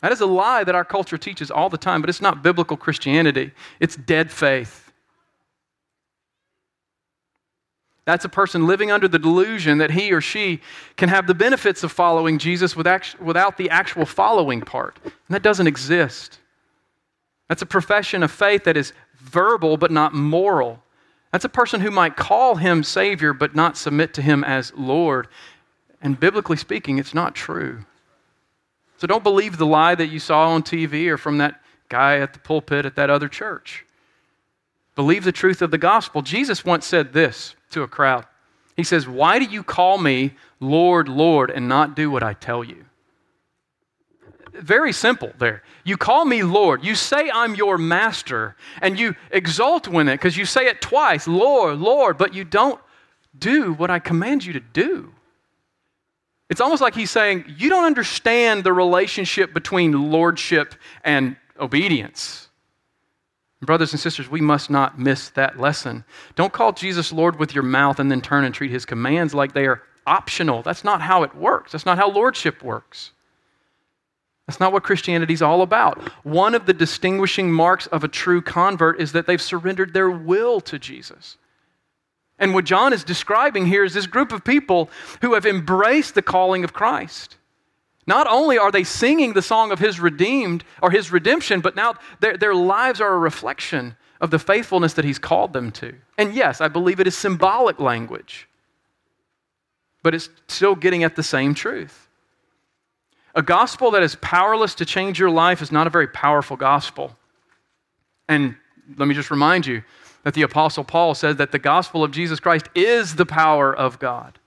[0.00, 2.76] That is a lie that our culture teaches all the time, but it's not biblical
[2.76, 3.52] Christianity.
[3.80, 4.90] It's dead faith.
[8.06, 10.60] That's a person living under the delusion that he or she
[10.96, 14.98] can have the benefits of following Jesus without the actual following part.
[15.04, 16.38] And that doesn't exist.
[17.48, 20.82] That's a profession of faith that is verbal but not moral.
[21.36, 25.28] That's a person who might call him Savior but not submit to him as Lord.
[26.00, 27.84] And biblically speaking, it's not true.
[28.96, 31.60] So don't believe the lie that you saw on TV or from that
[31.90, 33.84] guy at the pulpit at that other church.
[34.94, 36.22] Believe the truth of the gospel.
[36.22, 38.24] Jesus once said this to a crowd
[38.74, 42.64] He says, Why do you call me Lord, Lord, and not do what I tell
[42.64, 42.85] you?
[44.60, 45.62] Very simple there.
[45.84, 46.84] You call me Lord.
[46.84, 51.26] You say I'm your master, and you exult when it because you say it twice
[51.26, 52.80] Lord, Lord, but you don't
[53.38, 55.12] do what I command you to do.
[56.48, 62.48] It's almost like he's saying, You don't understand the relationship between lordship and obedience.
[63.62, 66.04] Brothers and sisters, we must not miss that lesson.
[66.34, 69.54] Don't call Jesus Lord with your mouth and then turn and treat his commands like
[69.54, 70.62] they are optional.
[70.62, 71.72] That's not how it works.
[71.72, 73.12] That's not how lordship works.
[74.46, 76.00] That's not what Christianity is all about.
[76.24, 80.60] One of the distinguishing marks of a true convert is that they've surrendered their will
[80.62, 81.36] to Jesus.
[82.38, 84.90] And what John is describing here is this group of people
[85.20, 87.38] who have embraced the calling of Christ.
[88.06, 91.94] Not only are they singing the song of his redeemed or his redemption, but now
[92.20, 95.94] their, their lives are a reflection of the faithfulness that he's called them to.
[96.16, 98.48] And yes, I believe it is symbolic language,
[100.04, 102.05] but it's still getting at the same truth.
[103.36, 107.14] A gospel that is powerless to change your life is not a very powerful gospel.
[108.28, 108.56] And
[108.96, 109.82] let me just remind you
[110.24, 113.98] that the Apostle Paul said that the gospel of Jesus Christ is the power of
[113.98, 114.38] God.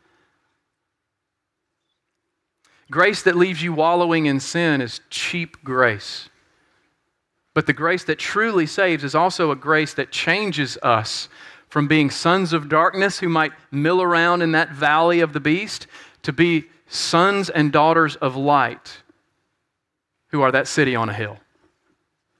[2.89, 6.29] Grace that leaves you wallowing in sin is cheap grace.
[7.53, 11.29] But the grace that truly saves is also a grace that changes us
[11.67, 15.85] from being sons of darkness who might mill around in that valley of the beast
[16.23, 19.01] to be sons and daughters of light
[20.27, 21.37] who are that city on a hill.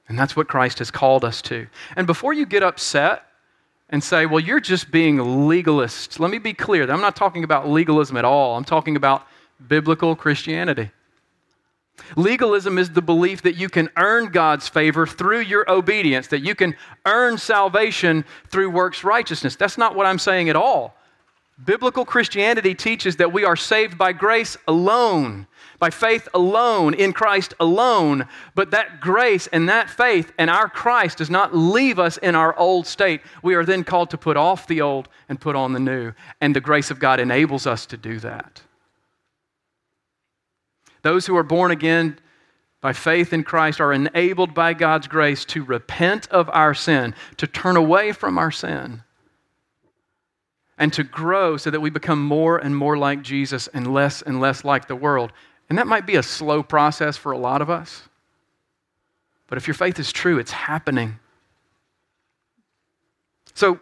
[0.07, 1.67] And that's what Christ has called us to.
[1.95, 3.23] And before you get upset
[3.89, 6.89] and say, well, you're just being legalist, let me be clear.
[6.91, 8.57] I'm not talking about legalism at all.
[8.57, 9.27] I'm talking about
[9.67, 10.91] biblical Christianity.
[12.15, 16.55] Legalism is the belief that you can earn God's favor through your obedience, that you
[16.55, 16.75] can
[17.05, 19.55] earn salvation through works righteousness.
[19.55, 20.95] That's not what I'm saying at all.
[21.63, 25.45] Biblical Christianity teaches that we are saved by grace alone,
[25.77, 28.27] by faith alone, in Christ alone.
[28.55, 32.57] But that grace and that faith and our Christ does not leave us in our
[32.57, 33.21] old state.
[33.43, 36.13] We are then called to put off the old and put on the new.
[36.39, 38.61] And the grace of God enables us to do that.
[41.01, 42.19] Those who are born again
[42.81, 47.47] by faith in Christ are enabled by God's grace to repent of our sin, to
[47.47, 49.03] turn away from our sin,
[50.79, 54.41] and to grow so that we become more and more like Jesus and less and
[54.41, 55.31] less like the world.
[55.69, 58.03] And that might be a slow process for a lot of us.
[59.47, 61.19] But if your faith is true, it's happening.
[63.53, 63.79] So,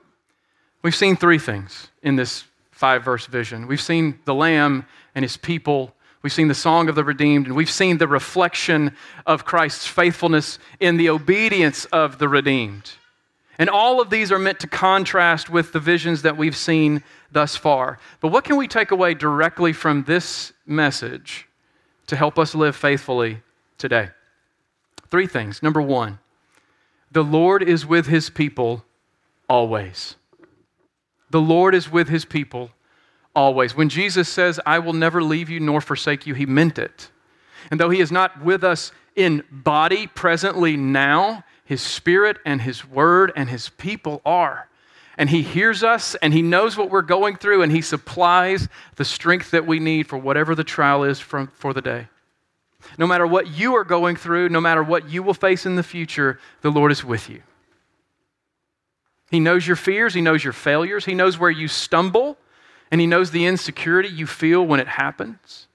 [0.82, 3.68] we've seen three things in this five verse vision.
[3.68, 4.86] We've seen the Lamb
[5.16, 5.94] and his people
[6.28, 8.96] We've seen the song of the redeemed, and we've seen the reflection
[9.26, 12.92] of Christ's faithfulness in the obedience of the redeemed.
[13.58, 17.56] And all of these are meant to contrast with the visions that we've seen thus
[17.56, 17.98] far.
[18.20, 21.48] But what can we take away directly from this message
[22.08, 23.42] to help us live faithfully
[23.78, 24.10] today?
[25.10, 25.64] Three things.
[25.64, 26.20] Number one,
[27.12, 28.86] the Lord is with his people
[29.50, 30.16] always.
[31.30, 32.72] The Lord is with his people
[33.36, 33.76] always.
[33.76, 37.10] When Jesus says, I will never leave you nor forsake you, he meant it.
[37.72, 42.88] And though he is not with us in body presently now, his spirit and his
[42.88, 44.70] word and his people are.
[45.18, 49.04] And he hears us and he knows what we're going through and he supplies the
[49.04, 52.08] strength that we need for whatever the trial is from, for the day.
[52.98, 55.84] No matter what you are going through, no matter what you will face in the
[55.84, 57.42] future, the Lord is with you.
[59.30, 62.38] He knows your fears, He knows your failures, He knows where you stumble,
[62.92, 65.68] and He knows the insecurity you feel when it happens.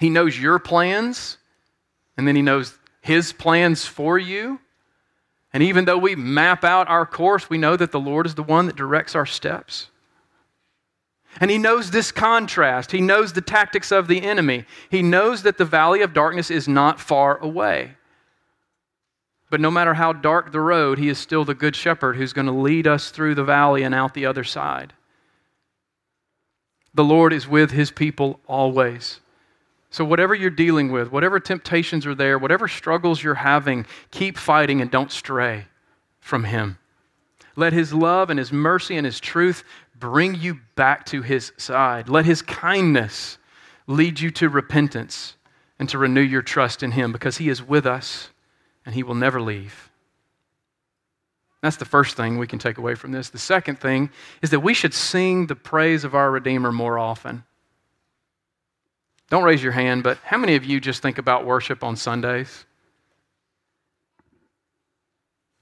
[0.00, 1.38] He knows your plans,
[2.18, 4.60] and then He knows His plans for you.
[5.52, 8.42] And even though we map out our course, we know that the Lord is the
[8.42, 9.88] one that directs our steps.
[11.38, 12.92] And he knows this contrast.
[12.92, 14.64] He knows the tactics of the enemy.
[14.88, 17.90] He knows that the valley of darkness is not far away.
[19.50, 22.46] But no matter how dark the road, he is still the good shepherd who's going
[22.46, 24.94] to lead us through the valley and out the other side.
[26.94, 29.20] The Lord is with his people always.
[29.94, 34.80] So, whatever you're dealing with, whatever temptations are there, whatever struggles you're having, keep fighting
[34.80, 35.66] and don't stray
[36.18, 36.78] from him.
[37.54, 39.62] Let his love and his mercy and his truth
[39.94, 42.08] bring you back to his side.
[42.08, 43.38] Let his kindness
[43.86, 45.36] lead you to repentance
[45.78, 48.30] and to renew your trust in him because he is with us
[48.84, 49.92] and he will never leave.
[51.62, 53.30] That's the first thing we can take away from this.
[53.30, 54.10] The second thing
[54.42, 57.44] is that we should sing the praise of our Redeemer more often.
[59.30, 62.66] Don't raise your hand, but how many of you just think about worship on Sundays?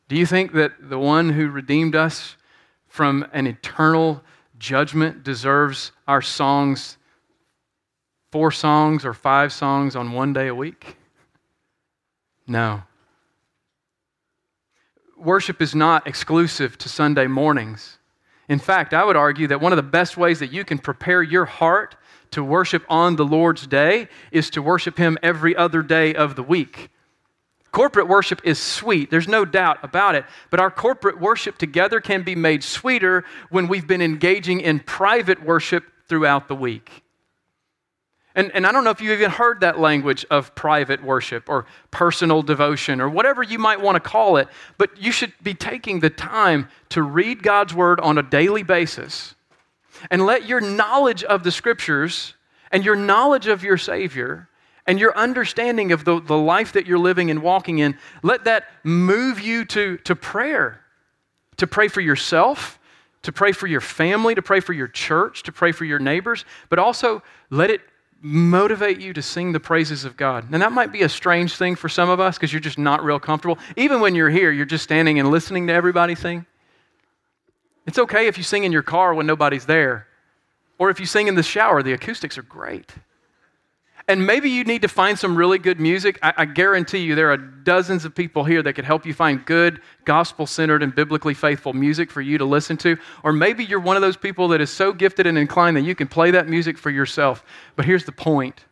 [0.09, 2.37] Do you think that the one who redeemed us
[2.89, 4.23] from an eternal
[4.59, 6.99] judgment deserves our songs,
[8.31, 10.97] four songs or five songs on one day a week?
[12.47, 12.83] No.
[15.17, 17.99] Worship is not exclusive to Sunday mornings.
[18.49, 21.23] In fact, I would argue that one of the best ways that you can prepare
[21.23, 21.97] your heart
[22.33, 26.43] to worship on the Lord's day is to worship Him every other day of the
[26.43, 26.91] week.
[27.71, 30.27] Corporate worship is sweet, there's no doubt about it.
[30.51, 35.43] But our corporate worship together can be made sweeter when we've been engaging in private
[35.43, 37.03] worship throughout the week.
[38.35, 41.67] And, and I don't know if you've even heard that language of private worship or
[41.91, 46.01] personal devotion or whatever you might want to call it, but you should be taking
[46.01, 49.35] the time to read God's word on a daily basis
[50.11, 52.35] and let your knowledge of the scriptures
[52.71, 54.49] and your knowledge of your Savior
[54.87, 58.65] and your understanding of the, the life that you're living and walking in, let that
[58.83, 60.81] move you to, to prayer,
[61.57, 62.81] to pray for yourself,
[63.23, 66.45] to pray for your family, to pray for your church, to pray for your neighbors,
[66.69, 67.81] but also let it
[68.21, 70.51] motivate you to sing the praises of God.
[70.53, 73.05] And that might be a strange thing for some of us because you're just not
[73.05, 73.59] real comfortable.
[73.77, 76.47] Even when you're here, you're just standing and listening to everybody sing.
[77.87, 80.07] It's okay if you sing in your car when nobody's there,
[80.79, 82.93] or if you sing in the shower, the acoustics are great.
[84.09, 86.19] And maybe you need to find some really good music.
[86.23, 89.45] I, I guarantee you there are dozens of people here that could help you find
[89.45, 92.97] good, gospel centered, and biblically faithful music for you to listen to.
[93.23, 95.95] Or maybe you're one of those people that is so gifted and inclined that you
[95.95, 97.45] can play that music for yourself.
[97.77, 98.65] But here's the point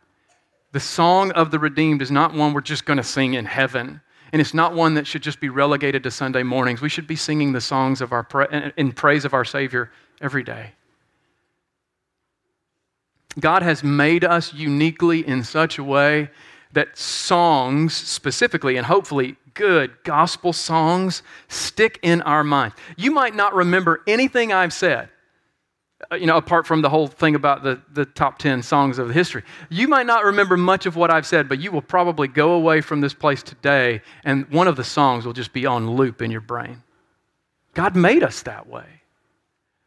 [0.73, 4.01] the song of the redeemed is not one we're just going to sing in heaven.
[4.31, 6.81] And it's not one that should just be relegated to Sunday mornings.
[6.81, 10.43] We should be singing the songs of our pra- in praise of our Savior every
[10.43, 10.71] day.
[13.39, 16.29] God has made us uniquely in such a way
[16.73, 22.75] that songs, specifically and hopefully good gospel songs, stick in our minds.
[22.95, 25.09] You might not remember anything I've said,
[26.09, 29.09] Uh, you know, apart from the whole thing about the, the top 10 songs of
[29.09, 29.43] history.
[29.69, 32.81] You might not remember much of what I've said, but you will probably go away
[32.81, 36.31] from this place today and one of the songs will just be on loop in
[36.31, 36.81] your brain.
[37.73, 39.01] God made us that way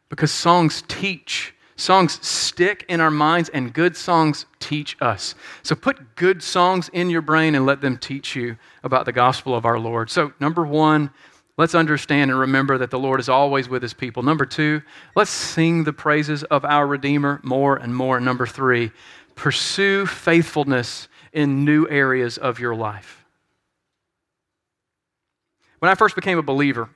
[0.09, 5.35] because songs teach Songs stick in our minds, and good songs teach us.
[5.61, 9.53] So put good songs in your brain and let them teach you about the gospel
[9.53, 10.09] of our Lord.
[10.09, 11.11] So, number one,
[11.57, 14.23] let's understand and remember that the Lord is always with his people.
[14.23, 14.81] Number two,
[15.15, 18.19] let's sing the praises of our Redeemer more and more.
[18.19, 18.91] Number three,
[19.35, 23.25] pursue faithfulness in new areas of your life.
[25.79, 26.89] When I first became a believer,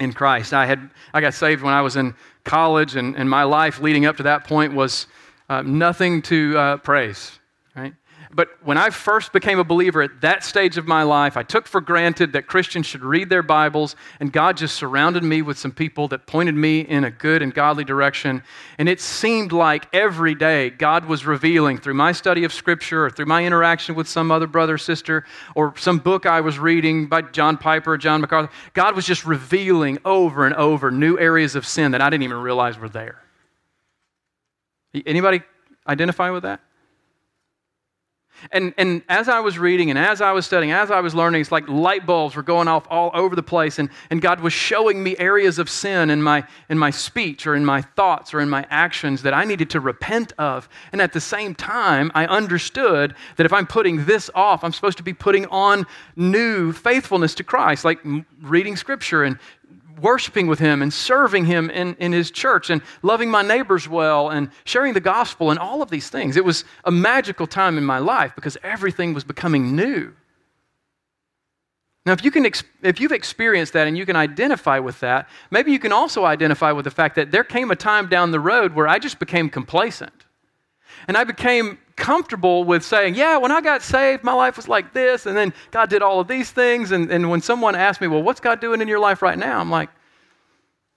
[0.00, 0.52] in Christ.
[0.54, 2.14] I, had, I got saved when I was in
[2.44, 5.06] college, and, and my life leading up to that point was
[5.48, 7.38] uh, nothing to uh, praise.
[7.74, 7.94] Right?
[8.30, 11.66] But when I first became a believer at that stage of my life, I took
[11.66, 15.72] for granted that Christians should read their Bibles, and God just surrounded me with some
[15.72, 18.42] people that pointed me in a good and godly direction.
[18.76, 23.10] And it seemed like every day God was revealing through my study of Scripture or
[23.10, 25.24] through my interaction with some other brother or sister
[25.54, 29.24] or some book I was reading by John Piper or John MacArthur, God was just
[29.24, 33.22] revealing over and over new areas of sin that I didn't even realize were there.
[35.06, 35.42] Anybody
[35.86, 36.60] identify with that?
[38.52, 41.40] And, and as I was reading and as I was studying, as I was learning,
[41.40, 43.78] it's like light bulbs were going off all over the place.
[43.78, 47.54] And, and God was showing me areas of sin in my, in my speech or
[47.54, 50.68] in my thoughts or in my actions that I needed to repent of.
[50.92, 54.98] And at the same time, I understood that if I'm putting this off, I'm supposed
[54.98, 55.86] to be putting on
[56.16, 58.00] new faithfulness to Christ, like
[58.40, 59.38] reading scripture and
[60.00, 64.30] worshiping with Him and serving Him in, in His church and loving my neighbors well
[64.30, 66.36] and sharing the gospel and all of these things.
[66.36, 70.14] It was a magical time in my life because everything was becoming new.
[72.06, 72.50] Now, if, you can,
[72.82, 76.72] if you've experienced that and you can identify with that, maybe you can also identify
[76.72, 79.50] with the fact that there came a time down the road where I just became
[79.50, 80.24] complacent.
[81.06, 84.94] And I became comfortable with saying, yeah, when I got saved, my life was like
[84.94, 86.92] this, and then God did all of these things.
[86.92, 89.60] And, and when someone asked me, well, what's God doing in your life right now?
[89.60, 89.90] I'm like,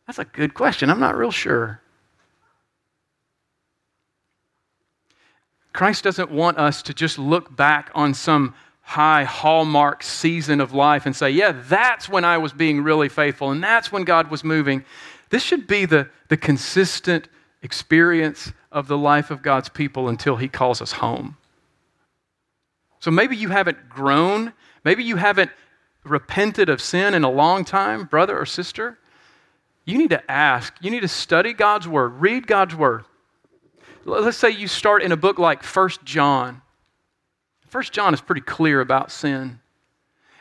[0.07, 0.89] that's a good question.
[0.89, 1.81] I'm not real sure.
[5.73, 11.05] Christ doesn't want us to just look back on some high hallmark season of life
[11.05, 14.43] and say, yeah, that's when I was being really faithful and that's when God was
[14.43, 14.83] moving.
[15.29, 17.29] This should be the, the consistent
[17.61, 21.37] experience of the life of God's people until He calls us home.
[22.99, 24.53] So maybe you haven't grown,
[24.83, 25.51] maybe you haven't
[26.03, 28.97] repented of sin in a long time, brother or sister.
[29.85, 33.05] You need to ask, you need to study God's Word, read God's Word.
[34.05, 36.61] Let's say you start in a book like First John.
[37.67, 39.59] First John is pretty clear about sin.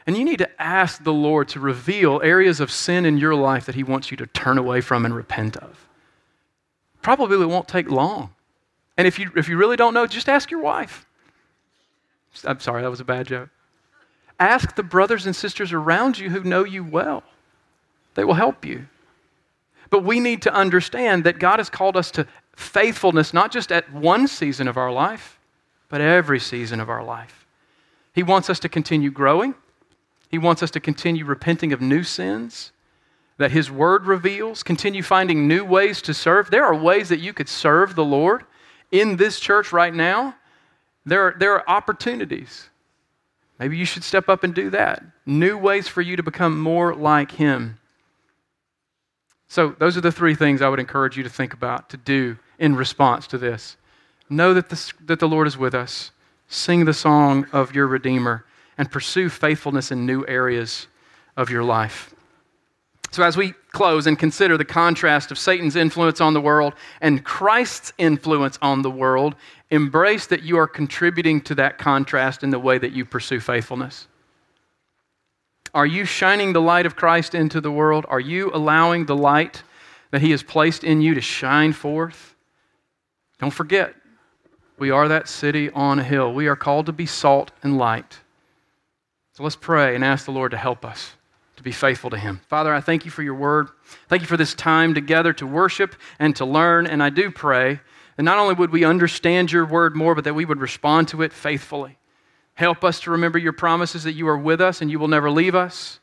[0.07, 3.67] And you need to ask the Lord to reveal areas of sin in your life
[3.67, 5.87] that He wants you to turn away from and repent of.
[7.03, 8.35] Probably won't take long.
[8.97, 11.07] And if you, if you really don't know, just ask your wife.
[12.45, 13.49] I'm sorry, that was a bad joke.
[14.39, 17.23] Ask the brothers and sisters around you who know you well,
[18.15, 18.87] they will help you.
[19.91, 23.93] But we need to understand that God has called us to faithfulness, not just at
[23.93, 25.39] one season of our life,
[25.89, 27.47] but every season of our life.
[28.13, 29.55] He wants us to continue growing,
[30.29, 32.73] He wants us to continue repenting of new sins
[33.41, 36.51] that His Word reveals, continue finding new ways to serve.
[36.51, 38.45] There are ways that you could serve the Lord
[38.93, 40.35] in this church right now.
[41.07, 42.69] There are, there are opportunities.
[43.59, 45.03] Maybe you should step up and do that.
[45.25, 47.79] New ways for you to become more like Him.
[49.49, 52.37] So, those are the three things I would encourage you to think about, to do
[52.59, 53.79] in response to this.
[54.29, 56.11] Know that, the that the Lord is with us,
[56.47, 58.45] sing the song of your Redeemer,
[58.77, 60.89] and pursue faithfulness in new areas
[61.39, 62.15] of your life.
[63.13, 67.25] So, as we close and consider the contrast of Satan's influence on the world and
[67.25, 69.35] Christ's influence on the world,
[69.71, 74.07] embrace that you are contributing to that contrast in the way that you pursue faithfulness.
[75.75, 78.07] Are you shining the light of Christ into the world?
[78.09, 79.63] Are you allowing the light
[80.13, 82.37] that He has placed in you to shine forth?
[83.39, 83.95] Don't forget,
[84.79, 86.33] we are that city on a hill.
[86.33, 88.19] We are called to be salt and light.
[89.33, 91.15] So let's pray and ask the Lord to help us
[91.61, 92.41] to be faithful to Him.
[92.49, 93.69] Father, I thank you for your word.
[94.09, 96.87] Thank you for this time together to worship and to learn.
[96.87, 97.81] And I do pray
[98.17, 101.21] that not only would we understand your word more, but that we would respond to
[101.21, 101.99] it faithfully.
[102.55, 105.31] Help us to remember your promises that you are with us and you will never
[105.31, 106.01] leave us.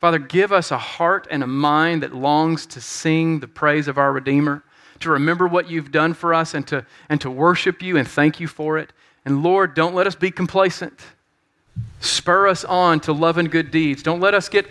[0.00, 3.98] Father, give us a heart and a mind that longs to sing the praise of
[3.98, 4.62] our Redeemer,
[5.00, 8.40] to remember what you've done for us and to, and to worship you and thank
[8.40, 8.90] you for it.
[9.26, 10.98] And Lord, don't let us be complacent.
[12.00, 14.02] Spur us on to love and good deeds.
[14.02, 14.66] Don't let us get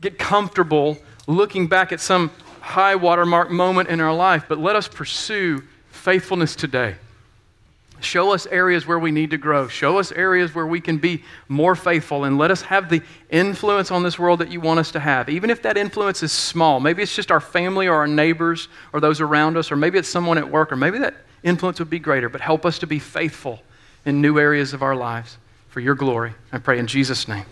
[0.00, 2.30] get comfortable looking back at some
[2.60, 6.96] high watermark moment in our life, but let us pursue faithfulness today.
[8.00, 9.66] Show us areas where we need to grow.
[9.66, 13.90] Show us areas where we can be more faithful and let us have the influence
[13.90, 15.28] on this world that you want us to have.
[15.28, 19.00] Even if that influence is small, maybe it's just our family or our neighbors or
[19.00, 21.98] those around us, or maybe it's someone at work, or maybe that influence would be
[21.98, 23.60] greater, but help us to be faithful
[24.04, 25.36] in new areas of our lives
[25.68, 26.34] for your glory.
[26.52, 27.46] I pray in Jesus' name.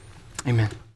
[0.47, 0.71] Amen.